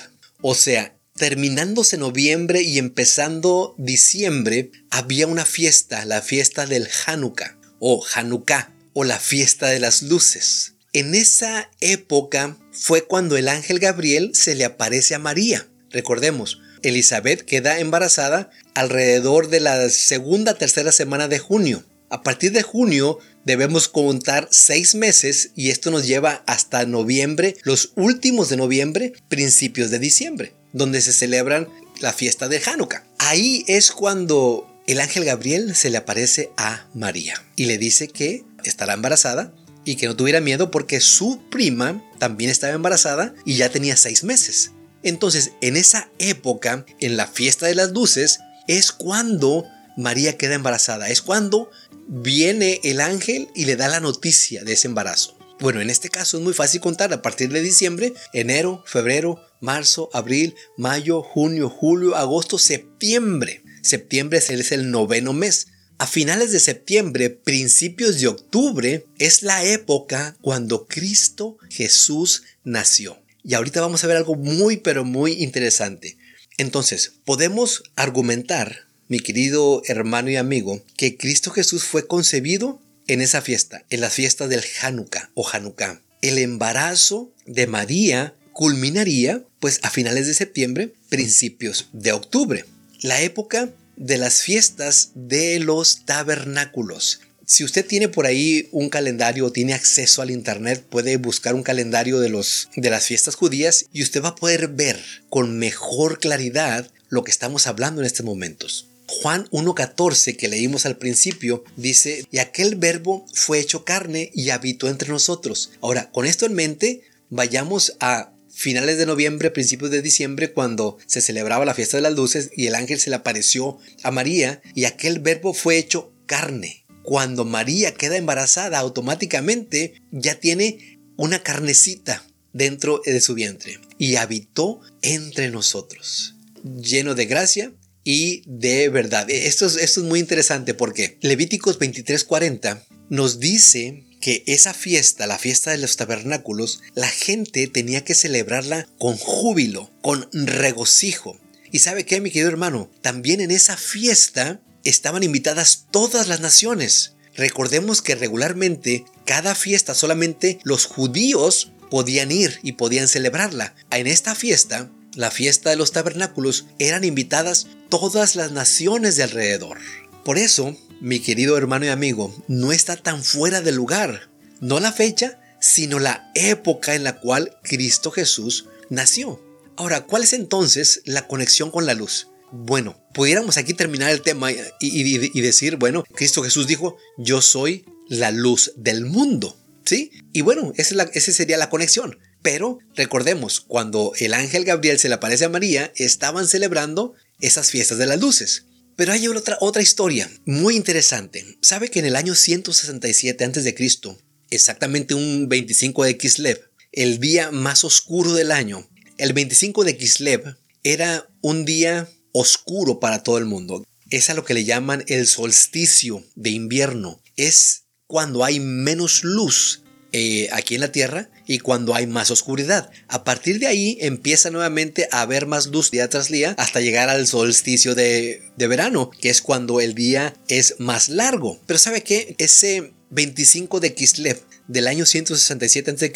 o 0.43 0.55
sea, 0.55 0.97
terminándose 1.17 1.99
noviembre 1.99 2.63
y 2.63 2.79
empezando 2.79 3.75
diciembre, 3.79 4.71
había 4.91 5.27
una 5.27 5.45
fiesta, 5.45 6.05
la 6.05 6.23
fiesta 6.23 6.67
del 6.67 6.89
Hanukkah 7.07 7.58
o 7.81 8.05
Hanukkah 8.15 8.73
o 8.93 9.05
la 9.05 9.19
fiesta 9.19 9.69
de 9.69 9.81
las 9.81 10.03
luces. 10.03 10.75
En 10.93 11.15
esa 11.15 11.71
época 11.81 12.57
fue 12.73 13.07
cuando 13.07 13.37
el 13.37 13.49
ángel 13.49 13.79
Gabriel 13.79 14.33
se 14.35 14.55
le 14.55 14.65
aparece 14.65 15.15
a 15.15 15.19
María. 15.19 15.69
Recordemos, 15.91 16.61
Elizabeth 16.83 17.43
queda 17.43 17.81
embarazada 17.81 18.51
alrededor 18.75 19.49
de 19.49 19.61
la 19.61 19.89
segunda 19.91 20.55
tercera 20.55 20.93
semana 20.93 21.29
de 21.29 21.39
junio. 21.39 21.85
A 22.11 22.23
partir 22.23 22.53
de 22.53 22.63
junio 22.63 23.19
debemos 23.45 23.89
contar 23.89 24.49
seis 24.51 24.95
meses 24.95 25.51
y 25.55 25.71
esto 25.71 25.91
nos 25.91 26.07
lleva 26.07 26.43
hasta 26.47 26.87
noviembre, 26.87 27.57
los 27.63 27.93
últimos 27.97 28.49
de 28.49 28.57
noviembre, 28.57 29.13
principios 29.29 29.91
de 29.91 29.99
diciembre, 29.99 30.55
donde 30.73 31.03
se 31.03 31.13
celebran 31.13 31.69
la 32.01 32.13
fiesta 32.13 32.49
de 32.49 32.63
Hanukkah. 32.65 33.05
Ahí 33.19 33.65
es 33.69 33.93
cuando 33.93 34.67
el 34.89 35.01
ángel 35.01 35.27
Gabriel 35.27 35.77
se 35.77 35.91
le 35.91 35.99
aparece 35.99 36.51
a 36.57 36.89
María 36.95 37.35
y 37.57 37.67
le 37.67 37.77
dice 37.77 38.09
que 38.09 38.45
estará 38.65 38.95
embarazada 38.95 39.53
y 39.85 39.97
que 39.97 40.07
no 40.07 40.17
tuviera 40.17 40.41
miedo 40.41 40.71
porque 40.71 41.01
su 41.01 41.43
prima 41.51 42.03
también 42.19 42.51
estaba 42.51 42.73
embarazada 42.73 43.35
y 43.45 43.57
ya 43.57 43.69
tenía 43.69 43.99
seis 43.99 44.25
meses. 44.25 44.73
Entonces, 45.03 45.53
en 45.61 45.77
esa 45.77 46.11
época, 46.19 46.87
en 47.01 47.19
la 47.19 47.27
fiesta 47.27 47.67
de 47.67 47.75
las 47.75 47.93
luces, 47.93 48.41
es 48.67 48.91
cuando 48.91 49.67
María 49.99 50.39
queda 50.39 50.55
embarazada, 50.55 51.11
es 51.11 51.21
cuando 51.21 51.71
viene 52.09 52.81
el 52.83 53.03
ángel 53.03 53.49
y 53.55 53.67
le 53.67 53.77
da 53.77 53.89
la 53.89 54.01
noticia 54.01 54.65
de 54.65 54.73
ese 54.73 54.89
embarazo. 54.89 55.37
Bueno, 55.61 55.83
en 55.83 55.91
este 55.91 56.09
caso 56.09 56.39
es 56.39 56.43
muy 56.43 56.55
fácil 56.55 56.81
contar 56.81 57.13
a 57.13 57.21
partir 57.21 57.51
de 57.51 57.61
diciembre, 57.61 58.15
enero, 58.33 58.83
febrero, 58.87 59.39
marzo, 59.61 60.09
abril, 60.15 60.55
mayo, 60.79 61.23
junio, 61.23 61.69
julio, 61.69 62.17
agosto, 62.17 62.59
septiembre. 62.59 63.63
Septiembre 63.83 64.39
es 64.39 64.73
el 64.73 64.91
noveno 64.91 65.33
mes. 65.33 65.69
A 65.99 66.07
finales 66.07 66.53
de 66.53 66.61
septiembre, 66.61 67.29
principios 67.31 68.21
de 68.21 68.29
octubre, 68.29 69.05
es 69.19 69.43
la 69.43 69.65
época 69.65 70.37
cuando 70.41 70.87
Cristo 70.87 71.59
Jesús 71.71 72.45
nació. 72.63 73.21
Y 73.43 73.55
ahorita 73.55 73.81
vamos 73.81 74.05
a 74.05 74.07
ver 74.07 74.17
algo 74.17 74.37
muy 74.37 74.77
pero 74.77 75.05
muy 75.05 75.33
interesante. 75.33 76.17
Entonces, 76.57 77.13
podemos 77.25 77.83
argumentar, 77.97 78.87
mi 79.09 79.21
querido 79.21 79.83
hermano 79.87 80.31
y 80.31 80.37
amigo, 80.37 80.85
que 80.97 81.17
Cristo 81.17 81.51
Jesús 81.51 81.85
fue 81.85 82.07
concebido 82.07 82.81
en 83.07 83.21
esa 83.21 83.43
fiesta, 83.43 83.85
en 83.91 84.01
la 84.01 84.11
fiesta 84.11 84.47
del 84.47 84.63
Hanukkah 84.83 85.31
o 85.35 85.49
Hanukkah. 85.49 86.01
El 86.21 86.39
embarazo 86.39 87.33
de 87.47 87.67
María 87.67 88.35
culminaría 88.53 89.45
pues 89.61 89.81
a 89.83 89.91
finales 89.91 90.27
de 90.27 90.35
septiembre, 90.35 90.93
principios 91.09 91.89
de 91.93 92.13
octubre. 92.13 92.65
La 93.01 93.21
época 93.23 93.71
de 93.97 94.19
las 94.19 94.43
fiestas 94.43 95.11
de 95.15 95.61
los 95.61 96.05
tabernáculos. 96.05 97.21
Si 97.47 97.65
usted 97.65 97.87
tiene 97.87 98.09
por 98.09 98.27
ahí 98.27 98.69
un 98.73 98.89
calendario 98.89 99.47
o 99.47 99.53
tiene 99.53 99.73
acceso 99.73 100.21
al 100.21 100.31
internet, 100.31 100.85
puede 100.89 101.17
buscar 101.17 101.55
un 101.55 101.63
calendario 101.63 102.21
de, 102.21 102.29
los, 102.29 102.69
de 102.77 102.91
las 102.91 103.07
fiestas 103.07 103.37
judías 103.37 103.87
y 103.93 104.03
usted 104.03 104.23
va 104.23 104.31
a 104.31 104.35
poder 104.35 104.69
ver 104.69 104.99
con 105.31 105.59
mejor 105.59 106.19
claridad 106.19 106.91
lo 107.09 107.25
que 107.25 107.31
estamos 107.31 107.67
hablando 107.67 108.01
en 108.01 108.07
estos 108.07 108.27
momentos. 108.27 108.89
Juan 109.07 109.47
1.14 109.51 110.37
que 110.37 110.49
leímos 110.49 110.85
al 110.85 110.99
principio 110.99 111.65
dice, 111.77 112.27
y 112.31 112.39
aquel 112.39 112.77
verbo 112.77 113.25
fue 113.33 113.59
hecho 113.59 113.85
carne 113.85 114.31
y 114.35 114.51
habitó 114.51 114.89
entre 114.89 115.09
nosotros. 115.09 115.71
Ahora, 115.81 116.11
con 116.11 116.27
esto 116.27 116.45
en 116.45 116.55
mente, 116.55 117.03
vayamos 117.31 117.97
a 118.01 118.33
finales 118.59 118.99
de 118.99 119.07
noviembre, 119.07 119.53
principios 119.53 119.93
de 119.93 120.03
diciembre, 120.03 120.53
cuando 120.53 120.99
se 121.07 121.21
celebraba 121.21 121.65
la 121.65 121.75
fiesta 121.75 121.97
de 121.97 122.03
las 122.03 122.15
luces 122.15 122.51
y 122.57 122.67
el 122.67 122.75
ángel 122.75 122.99
se 122.99 123.09
le 123.09 123.15
apareció 123.15 123.79
a 124.03 124.11
María 124.11 124.61
y 124.75 124.85
aquel 124.85 125.21
verbo 125.21 125.55
fue 125.55 125.79
hecho 125.79 126.13
carne. 126.27 126.85
Cuando 127.05 127.45
María 127.45 127.95
queda 127.95 128.17
embarazada, 128.17 128.81
automáticamente 128.81 130.03
ya 130.11 130.41
tiene 130.41 130.99
una 131.17 131.41
carnecita 131.45 132.27
dentro 132.53 133.01
de 133.07 133.21
su 133.21 133.35
vientre 133.35 133.79
y 133.97 134.17
habitó 134.17 134.81
entre 135.03 135.51
nosotros, 135.51 136.35
lleno 136.65 137.15
de 137.15 137.27
gracia 137.27 137.73
y 138.03 138.43
de 138.47 138.89
verdad. 138.89 139.31
Esto 139.31 139.67
es, 139.67 139.99
muy 139.99 140.19
interesante 140.19 140.75
porque 140.75 141.17
Levíticos 141.21 141.79
23:40 141.79 142.83
nos 143.09 143.39
dice 143.39 144.08
que 144.29 144.45
esa 144.45 144.75
fiesta, 144.75 145.27
la 145.27 145.39
fiesta 145.39 145.71
de 145.71 145.79
los 145.79 145.97
tabernáculos, 145.97 146.83
la 146.95 147.09
gente 147.09 147.67
tenía 147.67 148.05
que 148.05 148.15
celebrarla 148.15 148.87
con 148.99 149.17
júbilo, 149.17 149.91
con 150.03 150.29
regocijo. 150.31 151.39
Y 151.73 151.79
sabe 151.79 152.05
qué, 152.05 152.21
mi 152.21 152.31
querido 152.31 152.51
hermano, 152.51 152.91
también 153.01 153.41
en 153.41 153.51
esa 153.51 153.79
fiesta 153.79 154.61
estaban 154.85 155.23
invitadas 155.23 155.87
todas 155.91 156.29
las 156.29 156.41
naciones. 156.41 157.15
Recordemos 157.37 158.03
que 158.03 158.17
regularmente 158.17 159.07
cada 159.25 159.55
fiesta 159.55 159.95
solamente 159.95 160.59
los 160.63 160.85
judíos 160.85 161.73
podían 161.91 162.31
ir 162.31 162.61
y 162.63 162.73
podían 162.73 163.09
celebrarla. 163.09 163.75
En 163.91 164.07
esta 164.07 164.35
fiesta, 164.35 164.91
la 165.15 165.31
fiesta 165.31 165.71
de 165.71 165.77
los 165.77 165.93
tabernáculos, 165.93 166.67
eran 166.79 167.05
invitadas 167.05 167.67
todas 167.89 168.37
las 168.37 168.53
naciones 168.53 169.17
de 169.17 169.23
alrededor. 169.23 169.79
Por 170.23 170.37
eso, 170.37 170.77
mi 171.01 171.21
querido 171.21 171.57
hermano 171.57 171.87
y 171.87 171.89
amigo, 171.89 172.35
no 172.49 172.73
está 172.73 172.97
tan 172.97 173.23
fuera 173.23 173.61
de 173.61 173.73
lugar. 173.73 174.29
No 174.61 174.81
la 174.81 174.93
fecha, 174.93 175.41
sino 175.61 175.99
la 175.99 176.31
época 176.35 176.95
en 176.95 177.05
la 177.05 177.21
cual 177.21 177.57
Cristo 177.63 178.11
Jesús 178.11 178.67
nació. 178.91 179.43
Ahora, 179.77 180.03
¿cuál 180.03 180.25
es 180.25 180.33
entonces 180.33 181.03
la 181.05 181.29
conexión 181.29 181.71
con 181.71 181.87
la 181.87 181.95
luz? 181.95 182.29
Bueno, 182.51 183.01
pudiéramos 183.15 183.57
aquí 183.59 183.75
terminar 183.75 184.11
el 184.11 184.23
tema 184.23 184.51
y, 184.81 185.41
decir, 185.41 185.77
bueno, 185.77 186.03
Cristo 186.15 186.43
Jesús 186.43 186.67
dijo, 186.67 186.97
yo 187.17 187.43
soy 187.43 187.85
la 188.09 188.31
luz 188.31 188.73
del 188.77 189.05
mundo. 189.05 189.57
¿Sí? 189.85 190.11
Y 190.35 190.43
bueno, 190.43 190.73
esa, 190.77 191.03
esa 191.15 191.33
sería 191.33 191.57
la 191.57 191.71
conexión. 191.71 192.19
Pero 192.43 192.79
recordemos, 192.95 193.61
cuando 193.61 194.13
el 194.19 194.35
ángel 194.35 194.65
Gabriel 194.65 194.99
se 194.99 195.09
le 195.09 195.15
aparece 195.15 195.47
a 195.47 195.49
María, 195.49 195.93
estaban 195.97 196.47
celebrando 196.47 197.15
esas 197.41 197.71
fiestas 197.71 197.99
de 197.99 198.07
las 198.07 198.21
luces. 198.21 198.67
Pero 198.99 199.13
hay 199.13 199.29
otra, 199.29 199.57
otra 199.61 199.81
historia 199.81 200.29
muy 200.45 200.75
interesante. 200.75 201.57
¿Sabe 201.63 201.89
que 201.89 202.01
en 202.01 202.07
el 202.07 202.17
año 202.17 202.35
167 202.35 203.45
a.C., 203.45 204.17
exactamente 204.51 205.15
un 205.15 205.49
25 205.49 206.03
de 206.03 206.17
Kislev, 206.17 206.69
el 206.91 207.21
día 207.21 207.53
más 207.53 207.85
oscuro 207.85 208.35
del 208.35 208.51
año, 208.51 208.91
el 209.17 209.35
25 209.35 209.85
de 209.85 209.97
Kislev 209.97 210.57
era 210.83 211.31
un 211.43 211.65
día 211.65 212.09
oscuro 212.33 212.99
para 212.99 213.23
todo 213.23 213.39
el 213.39 213.45
mundo. 213.45 213.87
es 214.11 214.31
a 214.31 214.35
lo 214.35 214.45
que 214.45 214.55
le 214.55 214.65
llaman 214.65 215.05
el 215.07 215.29
solsticio 215.29 216.25
de 216.35 216.51
invierno. 216.51 217.23
Es 217.37 217.85
cuando 218.09 218.45
hay 218.45 218.59
menos 218.59 219.23
luz 219.23 219.85
eh, 220.13 220.49
aquí 220.53 220.75
en 220.75 220.81
la 220.81 220.93
Tierra 220.93 221.29
y 221.47 221.59
cuando 221.59 221.95
hay 221.95 222.07
más 222.07 222.31
oscuridad. 222.31 222.91
A 223.09 223.25
partir 223.25 223.59
de 223.59 223.67
ahí 223.67 223.99
empieza 224.01 224.51
nuevamente 224.51 225.09
a 225.11 225.21
haber 225.21 225.47
más 225.47 225.67
luz 225.67 225.91
día 225.91 226.09
tras 226.09 226.29
día 226.29 226.55
hasta 226.59 226.81
llegar 226.81 227.09
al 227.09 227.27
solsticio 227.27 227.95
de, 227.95 228.43
verano, 228.57 229.11
que 229.11 229.29
es 229.29 229.43
cuando 229.43 229.81
el 229.81 229.95
día 229.95 230.35
es 230.49 230.77
más 230.79 231.09
largo. 231.09 231.61
Pero 231.67 231.79
¿sabe 231.79 232.03
qué? 232.03 232.35
Ese 232.39 232.93
25 233.11 233.81
de 233.81 233.95
Kislev 233.95 234.41
del 234.67 234.87
año 234.87 235.05
167 235.05 235.91
a.C., 235.91 236.13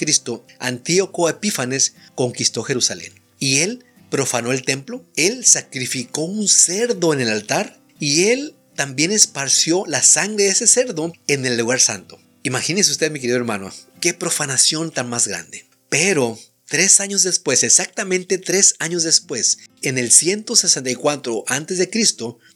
Antíoco 0.59 1.29
Epífanes 1.29 1.95
conquistó 2.15 2.63
Jerusalén. 2.63 3.13
Y 3.39 3.59
él 3.59 3.85
profanó 4.11 4.53
el 4.53 4.63
templo, 4.63 5.05
él 5.17 5.45
sacrificó 5.45 6.23
un 6.23 6.49
cerdo 6.49 7.13
en 7.13 7.21
el 7.21 7.31
altar 7.31 7.81
y 7.99 8.25
él 8.25 8.55
también 8.75 9.11
esparció 9.11 9.85
la 9.87 10.03
sangre 10.03 10.45
de 10.45 10.51
ese 10.51 10.67
cerdo 10.67 11.13
en 11.27 11.47
el 11.47 11.57
lugar 11.57 11.81
santo. 11.81 12.19
Imagínese 12.45 12.91
usted, 12.91 13.11
mi 13.11 13.21
querido 13.21 13.37
hermano, 13.37 13.73
qué 14.01 14.15
profanación 14.15 14.91
tan 14.91 15.09
más 15.09 15.29
grande. 15.29 15.65
Pero 15.89 16.39
tres 16.67 17.01
años 17.01 17.23
después, 17.23 17.63
exactamente 17.63 18.39
tres 18.39 18.75
años 18.79 19.05
después, 19.05 19.59
en 19.83 19.99
el 19.99 20.11
164 20.11 21.45
a.C., 21.47 21.91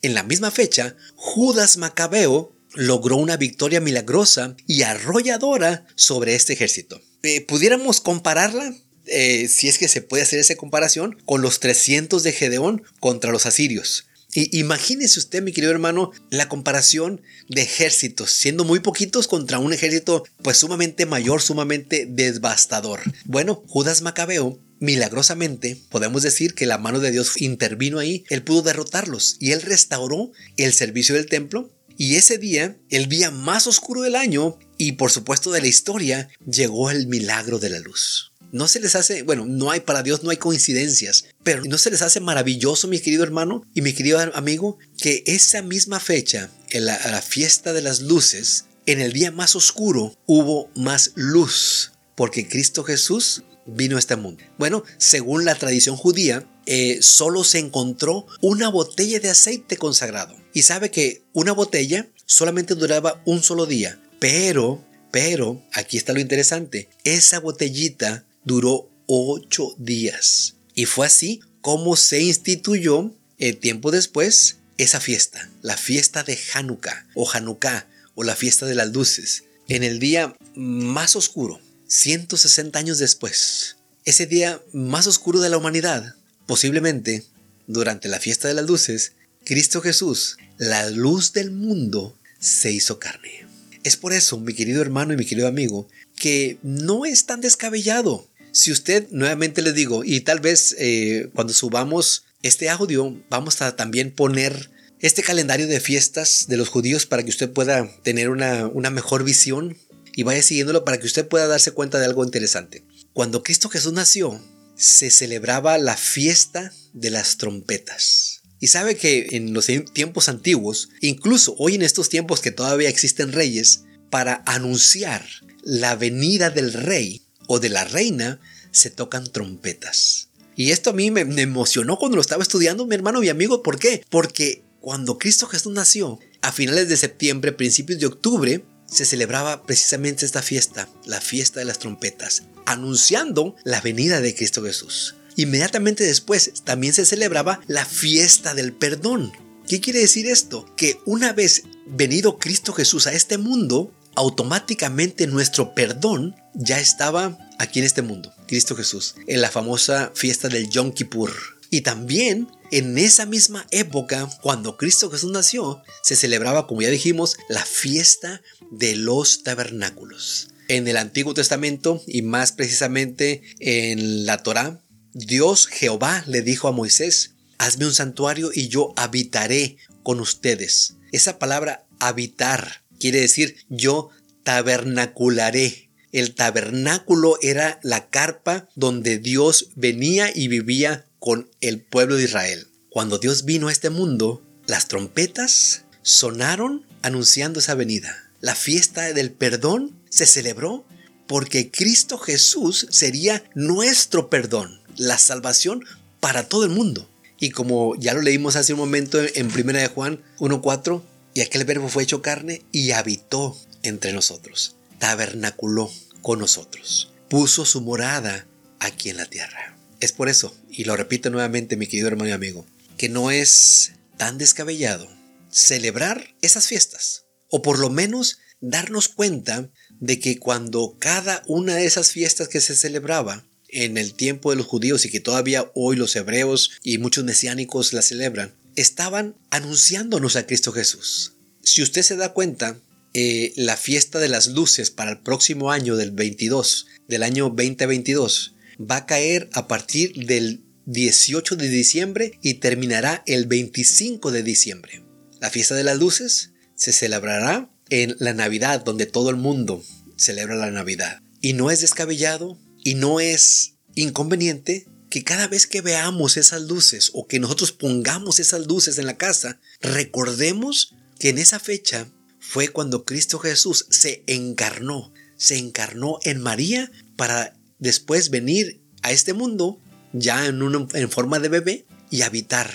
en 0.03 0.15
la 0.15 0.23
misma 0.23 0.51
fecha, 0.51 0.97
Judas 1.15 1.77
Macabeo 1.77 2.53
logró 2.75 3.17
una 3.17 3.37
victoria 3.37 3.81
milagrosa 3.81 4.57
y 4.67 4.83
arrolladora 4.83 5.87
sobre 5.95 6.35
este 6.35 6.53
ejército. 6.55 7.01
Eh, 7.23 7.41
¿Pudiéramos 7.43 8.01
compararla? 8.01 8.75
Eh, 9.07 9.47
si 9.49 9.69
es 9.69 9.79
que 9.79 9.87
se 9.87 10.03
puede 10.03 10.25
hacer 10.25 10.41
esa 10.41 10.57
comparación 10.57 11.17
con 11.25 11.41
los 11.41 11.61
300 11.61 12.25
de 12.25 12.33
Gedeón 12.33 12.83
contra 12.99 13.31
los 13.31 13.47
asirios. 13.47 14.06
Imagínese 14.53 15.19
usted, 15.19 15.43
mi 15.43 15.53
querido 15.53 15.73
hermano, 15.73 16.11
la 16.31 16.49
comparación 16.49 17.23
de 17.49 17.63
ejércitos, 17.63 18.33
siendo 18.33 18.65
muy 18.65 18.81
poquitos 18.81 19.29
contra 19.29 19.59
un 19.59 19.73
ejército 19.73 20.25
pues 20.43 20.59
sumamente 20.59 21.07
mayor, 21.07 21.43
sumamente 21.43 22.07
devastador. 22.09 23.01
Bueno, 23.25 23.63
Judas 23.67 24.03
Macabeo 24.03 24.61
milagrosamente, 24.79 25.81
podemos 25.89 26.23
decir 26.23 26.55
que 26.55 26.67
la 26.67 26.79
mano 26.79 27.01
de 27.01 27.11
Dios 27.11 27.41
intervino 27.41 27.99
ahí, 27.99 28.25
él 28.29 28.43
pudo 28.43 28.63
derrotarlos 28.63 29.37
y 29.41 29.53
él 29.53 29.63
restauró 29.63 30.33
el 30.57 30.73
servicio 30.73 31.15
del 31.15 31.27
templo. 31.27 31.73
Y 31.99 32.17
ese 32.17 32.37
día, 32.37 32.77
el 32.91 33.09
día 33.09 33.31
más 33.31 33.67
oscuro 33.67 34.03
del 34.03 34.17
año 34.17 34.59
y 34.77 34.93
por 34.93 35.11
supuesto 35.11 35.51
de 35.51 35.63
la 35.63 35.67
historia, 35.67 36.29
llegó 36.47 36.91
el 36.91 37.07
milagro 37.07 37.59
de 37.59 37.71
la 37.71 37.79
luz. 37.79 38.33
No 38.57 38.69
se 38.69 38.81
les 38.81 38.97
hace, 38.97 39.23
bueno, 39.23 39.45
no 39.45 39.71
hay 39.71 39.81
para 39.81 40.03
Dios, 40.03 40.25
no 40.25 40.31
hay 40.31 40.39
coincidencias, 40.39 41.27
pero 41.43 41.63
no 41.67 41.77
se 41.77 41.91
les 41.91 42.01
hace 42.01 42.21
maravilloso, 42.21 42.89
mi 42.89 43.01
querido 43.01 43.23
hermano 43.23 43.67
y 43.75 43.83
mi 43.83 43.93
querido 43.93 44.19
amigo, 44.33 44.79
que 44.97 45.23
esa 45.27 45.61
misma 45.61 46.01
fecha, 46.01 46.49
en 46.71 46.87
la, 46.87 46.97
fiesta 47.21 47.75
de 47.75 47.83
las 47.83 48.01
luces, 48.01 48.65
en 48.87 49.03
el 49.03 49.13
día 49.13 49.31
más 49.31 49.57
oscuro 49.57 50.17
hubo 50.25 50.71
más 50.75 51.13
luz, 51.17 51.93
porque 52.15 52.49
Cristo 52.49 52.83
Jesús 52.83 53.43
vino 53.67 53.97
a 53.97 53.99
este 53.99 54.17
mundo. 54.17 54.43
Bueno, 54.57 54.85
según 54.97 55.45
la 55.45 55.57
tradición 55.57 55.97
judía, 55.97 56.49
eh, 56.65 57.01
solo 57.03 57.45
se 57.45 57.59
encontró 57.59 58.27
una 58.41 58.71
botella 58.71 59.21
de 59.21 59.29
aceite 59.29 59.77
consagrado. 59.77 60.35
Y 60.55 60.63
sabe 60.63 60.91
que 60.91 61.25
una 61.35 61.53
botella 61.53 62.09
solamente 62.25 62.75
duraba 62.75 63.21
un 63.27 63.43
solo 63.43 63.67
día, 63.67 64.01
pero, 64.19 64.83
pero, 65.11 65.63
aquí 65.75 65.99
está 65.99 66.15
lo 66.15 66.21
interesante, 66.21 66.89
esa 67.05 67.39
botellita 67.39 68.26
duró 68.47 68.89
ocho 69.07 69.75
días. 69.77 70.55
Y 70.75 70.87
fue 70.87 71.07
así 71.07 71.41
como 71.61 71.97
se 71.97 72.23
instituyó 72.23 73.13
el 73.39 73.49
eh, 73.51 73.53
tiempo 73.53 73.91
después 73.91 74.57
esa 74.79 75.01
fiesta, 75.01 75.51
la 75.63 75.77
fiesta 75.77 76.23
de 76.23 76.39
Hanukkah 76.55 77.07
o 77.15 77.31
Hanukkah 77.31 77.87
o 78.15 78.23
la 78.23 78.37
fiesta 78.37 78.65
de 78.67 78.75
las 78.75 78.93
luces, 78.93 79.45
en 79.69 79.83
el 79.83 79.99
día 79.99 80.35
más 80.55 81.17
oscuro, 81.17 81.61
160 81.89 82.79
años 82.79 82.99
después, 82.99 83.77
ese 84.05 84.27
día 84.27 84.63
más 84.73 85.07
oscuro 85.07 85.41
de 85.41 85.51
la 85.51 85.59
humanidad, 85.59 86.15
posiblemente 86.47 87.25
durante 87.67 88.09
la 88.09 88.21
fiesta 88.21 88.49
de 88.49 88.55
las 88.55 88.67
luces, 88.67 89.13
Cristo 89.45 89.81
Jesús, 89.81 90.39
la 90.57 90.89
luz 90.91 91.33
del 91.33 91.51
mundo, 91.51 92.17
se 92.39 92.71
hizo 92.71 92.99
carne. 92.99 93.47
Es 93.83 93.97
por 93.97 94.13
eso, 94.13 94.39
mi 94.39 94.55
querido 94.55 94.83
hermano 94.83 95.13
y 95.13 95.17
mi 95.17 95.25
querido 95.25 95.49
amigo, 95.49 95.89
que 96.17 96.59
no 96.63 97.07
es 97.07 97.27
tan 97.27 97.41
descabellado 97.41 98.29
si 98.57 98.73
usted, 98.73 99.07
nuevamente 99.11 99.61
le 99.61 99.75
digo, 99.75 100.03
y 100.03 100.21
tal 100.23 100.41
vez 100.41 100.75
eh, 100.79 101.29
cuando 101.35 101.53
subamos 101.53 102.25
este 102.43 102.71
audio, 102.71 103.23
vamos 103.29 103.61
a 103.61 103.77
también 103.77 104.11
poner 104.11 104.71
este 104.99 105.23
calendario 105.23 105.67
de 105.67 105.79
fiestas 105.79 106.47
de 106.49 106.57
los 106.57 106.71
judíos 106.71 107.05
para 107.05 107.23
que 107.23 107.29
usted 107.29 107.53
pueda 107.53 107.87
tener 108.03 108.31
una, 108.31 108.67
una 108.69 108.89
mejor 108.89 109.25
visión 109.25 109.77
y 110.15 110.23
vaya 110.23 110.43
siguiéndolo 110.43 110.87
para 110.87 110.99
que 110.99 111.05
usted 111.05 111.29
pueda 111.29 111.47
darse 111.47 111.73
cuenta 111.73 111.99
de 111.99 112.07
algo 112.07 112.25
interesante. 112.25 112.83
Cuando 113.13 113.43
Cristo 113.43 113.69
Jesús 113.69 113.93
nació, 113.93 114.43
se 114.75 115.11
celebraba 115.11 115.77
la 115.77 115.99
fiesta 115.99 116.73
de 116.95 117.11
las 117.11 117.37
trompetas. 117.37 118.41
Y 118.59 118.69
sabe 118.69 118.97
que 118.97 119.27
en 119.33 119.53
los 119.53 119.67
tiempos 119.93 120.31
antiguos, 120.31 120.89
incluso 121.03 121.55
hoy 121.59 121.75
en 121.75 121.83
estos 121.83 122.09
tiempos 122.09 122.41
que 122.41 122.53
todavía 122.53 122.89
existen 122.89 123.33
reyes, 123.33 123.83
para 124.09 124.43
anunciar 124.47 125.27
la 125.63 125.95
venida 125.95 126.49
del 126.49 126.73
rey, 126.73 127.26
o 127.47 127.61
de 127.61 127.69
la 127.69 127.85
reina 127.85 128.41
se 128.71 128.91
tocan 128.91 129.31
trompetas. 129.31 130.29
Y 130.57 130.71
esto 130.71 130.91
a 130.91 130.93
mí 130.95 131.11
me, 131.11 131.21
emocionó 131.21 131.99
cuando 131.99 132.17
lo 132.17 132.23
estaba 132.23 132.43
estudiando 132.43 132.87
mi 132.87 132.95
hermano, 132.95 133.21
mi 133.21 133.29
amigo. 133.29 133.63
¿Por 133.63 133.79
qué? 133.79 134.05
Porque 134.09 134.65
cuando 134.81 135.19
Cristo 135.19 135.47
Jesús 135.47 135.73
nació, 135.73 136.19
a 136.41 136.51
finales 136.51 136.89
de 136.89 136.97
septiembre, 136.97 137.53
principios 137.53 138.01
de 138.01 138.07
octubre, 138.07 138.65
se 138.87 139.05
celebraba 139.05 139.65
precisamente 139.65 140.25
esta 140.25 140.43
fiesta, 140.43 140.89
la 141.05 141.21
fiesta 141.21 141.61
de 141.61 141.67
las 141.67 141.79
trompetas, 141.79 142.45
anunciando 142.65 143.57
la 143.65 143.81
venida 143.81 144.21
de 144.21 144.35
Cristo 144.35 144.63
Jesús. 144.63 145.17
Inmediatamente 145.37 146.05
después 146.05 146.53
también 146.65 146.95
se 146.95 147.05
celebraba 147.05 147.61
la 147.67 147.85
fiesta 147.85 148.55
del 148.55 148.73
perdón. 148.73 149.33
¿Qué 149.69 149.81
quiere 149.81 149.99
decir 149.99 150.27
esto? 150.27 150.65
Que 150.77 151.01
una 151.05 151.33
vez 151.33 151.65
venido 151.87 152.39
Cristo 152.39 152.73
Jesús 152.73 153.07
a 153.07 153.13
este 153.13 153.37
mundo, 153.37 153.93
automáticamente 154.15 155.27
nuestro 155.27 155.75
perdón 155.75 156.35
ya 156.57 156.81
estaba 156.81 157.39
aquí 157.59 157.79
en 157.79 157.85
este 157.85 158.03
mundo, 158.03 158.33
Cristo 158.47 158.75
Jesús, 158.75 159.15
en 159.27 159.41
la 159.41 159.51
famosa 159.51 160.13
fiesta 160.15 160.49
del 160.49 160.69
Yom 160.69 160.93
Kippur. 160.93 161.33
Y 161.71 161.83
también 161.83 162.49
en 162.71 162.97
esa 162.99 163.27
misma 163.27 163.67
época, 163.71 164.29
cuando 164.43 164.77
Cristo 164.77 165.11
Jesús 165.11 165.31
nació, 165.31 165.83
se 166.03 166.17
celebraba, 166.17 166.67
como 166.67 166.83
ya 166.83 166.91
dijimos, 166.91 167.37
la 167.49 167.65
fiesta 167.65 168.43
de 168.71 168.97
los 168.97 169.43
tabernáculos. 169.43 170.49
En 170.69 170.89
el 170.89 170.97
Antiguo 170.97 171.35
Testamento 171.35 172.03
y 172.07 172.23
más 172.23 172.53
precisamente 172.53 173.43
en 173.61 174.27
la 174.27 174.43
Torá, 174.43 174.81
Dios 175.13 175.67
Jehová 175.67 176.25
le 176.27 176.43
dijo 176.43 176.69
a 176.69 176.73
Moisés, 176.73 177.33
hazme 177.59 177.87
un 177.87 177.95
santuario 177.95 178.51
y 178.53 178.69
yo 178.69 178.93
habitaré 178.97 179.77
con 180.03 180.21
ustedes. 180.21 180.95
Esa 181.13 181.39
palabra 181.39 181.87
habitar 182.01 182.83
Quiere 182.99 183.21
decir, 183.21 183.57
yo 183.69 184.11
tabernacularé. 184.43 185.86
El 186.17 186.35
tabernáculo 186.35 187.37
era 187.43 187.79
la 187.83 188.09
carpa 188.09 188.71
donde 188.75 189.19
Dios 189.19 189.69
venía 189.75 190.31
y 190.35 190.49
vivía 190.49 191.05
con 191.19 191.51
el 191.61 191.83
pueblo 191.83 192.17
de 192.17 192.25
Israel. 192.25 192.69
Cuando 192.89 193.19
Dios 193.19 193.45
vino 193.45 193.69
a 193.69 193.73
este 193.73 193.91
mundo, 193.91 194.43
las 194.67 194.89
trompetas 194.89 195.85
sonaron 196.01 196.87
anunciando 197.03 197.61
esa 197.61 197.75
venida. 197.75 198.31
La 198.41 198.55
fiesta 198.55 199.13
del 199.13 199.31
perdón 199.31 199.95
se 200.09 200.25
celebró 200.25 200.87
porque 201.27 201.71
Cristo 201.71 202.17
Jesús 202.17 202.87
sería 202.89 203.45
nuestro 203.55 204.31
perdón, 204.31 204.81
la 204.97 205.19
salvación 205.19 205.85
para 206.21 206.49
todo 206.49 206.65
el 206.65 206.71
mundo. 206.71 207.11
Y 207.39 207.51
como 207.51 207.95
ya 207.97 208.15
lo 208.15 208.23
leímos 208.23 208.57
hace 208.57 208.73
un 208.73 208.79
momento 208.79 209.21
en 209.23 209.53
1 209.55 209.73
de 209.75 209.89
Juan 209.89 210.23
1.4, 210.39 211.03
y 211.35 211.43
aquel 211.43 211.67
verbo 211.67 211.91
fue 211.91 212.05
hecho 212.05 212.23
carne 212.23 212.63
y 212.73 212.93
habitó 212.93 213.55
entre 213.83 214.15
nosotros, 214.15 214.77
tabernaculó 214.99 215.91
con 216.23 216.39
nosotros, 216.39 217.13
puso 217.29 217.65
su 217.65 217.81
morada 217.81 218.47
aquí 218.79 219.11
en 219.11 219.17
la 219.17 219.27
tierra. 219.27 219.77
Es 220.01 220.13
por 220.13 220.29
eso, 220.29 220.57
y 220.71 220.85
lo 220.85 220.97
repito 220.97 221.31
nuevamente 221.31 221.77
mi 221.77 221.87
querido 221.87 222.09
hermano 222.09 222.31
y 222.31 222.33
amigo, 222.33 222.67
que 222.97 223.09
no 223.09 223.31
es 223.31 223.93
tan 224.17 224.39
descabellado 224.39 225.09
celebrar 225.51 226.35
esas 226.43 226.67
fiestas, 226.67 227.25
o 227.49 227.63
por 227.63 227.79
lo 227.79 227.89
menos 227.89 228.39
darnos 228.61 229.09
cuenta 229.09 229.71
de 230.01 230.19
que 230.19 230.39
cuando 230.39 230.97
cada 230.99 231.43
una 231.47 231.75
de 231.75 231.87
esas 231.87 232.11
fiestas 232.11 232.49
que 232.49 232.61
se 232.61 232.77
celebraba 232.77 233.47
en 233.69 233.97
el 233.97 234.15
tiempo 234.15 234.51
de 234.51 234.57
los 234.57 234.67
judíos 234.67 235.05
y 235.05 235.11
que 235.11 235.21
todavía 235.21 235.71
hoy 235.75 235.97
los 235.97 236.15
hebreos 236.17 236.73
y 236.83 236.99
muchos 236.99 237.25
mesiánicos 237.25 237.93
la 237.93 238.03
celebran, 238.03 238.55
estaban 238.77 239.37
anunciándonos 239.51 240.37
a 240.37 240.47
Cristo 240.47 240.73
Jesús. 240.73 241.33
Si 241.63 241.83
usted 241.83 242.03
se 242.03 242.17
da 242.17 242.33
cuenta, 242.33 242.79
eh, 243.19 243.55
la 243.57 243.79
fiesta 243.79 244.19
de 244.19 244.29
las 244.29 244.49
luces 244.49 244.91
para 244.91 245.11
el 245.11 245.21
próximo 245.21 245.73
año 245.73 245.97
del 245.97 246.11
22, 246.11 246.87
del 247.09 247.23
año 247.23 247.45
2022, 247.45 248.57
va 248.79 248.97
a 248.97 249.07
caer 249.07 249.49
a 249.55 249.69
partir 249.69 250.27
del 250.27 250.67
18 250.85 251.57
de 251.57 251.71
diciembre 251.71 252.39
y 252.43 252.55
terminará 252.61 253.23
el 253.25 253.47
25 253.47 254.33
de 254.33 254.43
diciembre. 254.43 255.03
La 255.41 255.49
fiesta 255.49 255.75
de 255.75 255.83
las 255.83 255.97
luces 255.97 256.51
se 256.75 256.93
celebrará 256.93 257.71
en 257.89 258.17
la 258.19 258.35
Navidad, 258.35 258.85
donde 258.85 259.07
todo 259.07 259.31
el 259.31 259.37
mundo 259.37 259.83
celebra 260.19 260.55
la 260.55 260.71
Navidad. 260.71 261.23
Y 261.41 261.55
no 261.55 261.71
es 261.71 261.81
descabellado 261.81 262.59
y 262.85 262.97
no 262.97 263.21
es 263.21 263.77
inconveniente 263.95 264.89
que 265.09 265.25
cada 265.25 265.49
vez 265.49 265.67
que 265.67 265.81
veamos 265.81 266.37
esas 266.37 266.61
luces 266.61 267.13
o 267.15 267.27
que 267.27 267.41
nosotros 267.41 267.73
pongamos 267.73 268.41
esas 268.41 268.67
luces 268.67 268.99
en 268.99 269.07
la 269.07 269.17
casa, 269.17 269.59
recordemos 269.81 270.95
que 271.19 271.31
en 271.31 271.39
esa 271.39 271.59
fecha 271.59 272.11
fue 272.49 272.69
cuando 272.69 273.05
Cristo 273.05 273.41
Jesús 273.41 273.87
se 273.91 274.23
encarnó, 274.29 275.13
se 275.37 275.59
encarnó 275.59 276.19
en 276.23 276.41
María 276.41 276.91
para 277.17 277.57
después 277.81 278.31
venir 278.31 278.81
a 279.03 279.11
este 279.11 279.33
mundo 279.33 279.81
ya 280.13 280.47
en, 280.47 280.63
en 280.95 281.11
forma 281.11 281.41
de 281.41 281.49
bebé 281.49 281.87
y 282.09 282.23
habitar 282.23 282.73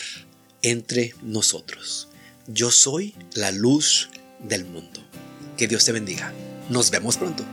entre 0.61 1.15
nosotros. 1.23 2.09
Yo 2.47 2.69
soy 2.69 3.15
la 3.33 3.51
luz 3.51 4.09
del 4.39 4.65
mundo. 4.65 4.99
Que 5.55 5.67
Dios 5.67 5.85
te 5.85 5.93
bendiga. 5.93 6.33
Nos 6.69 6.91
vemos 6.91 7.17
pronto. 7.17 7.45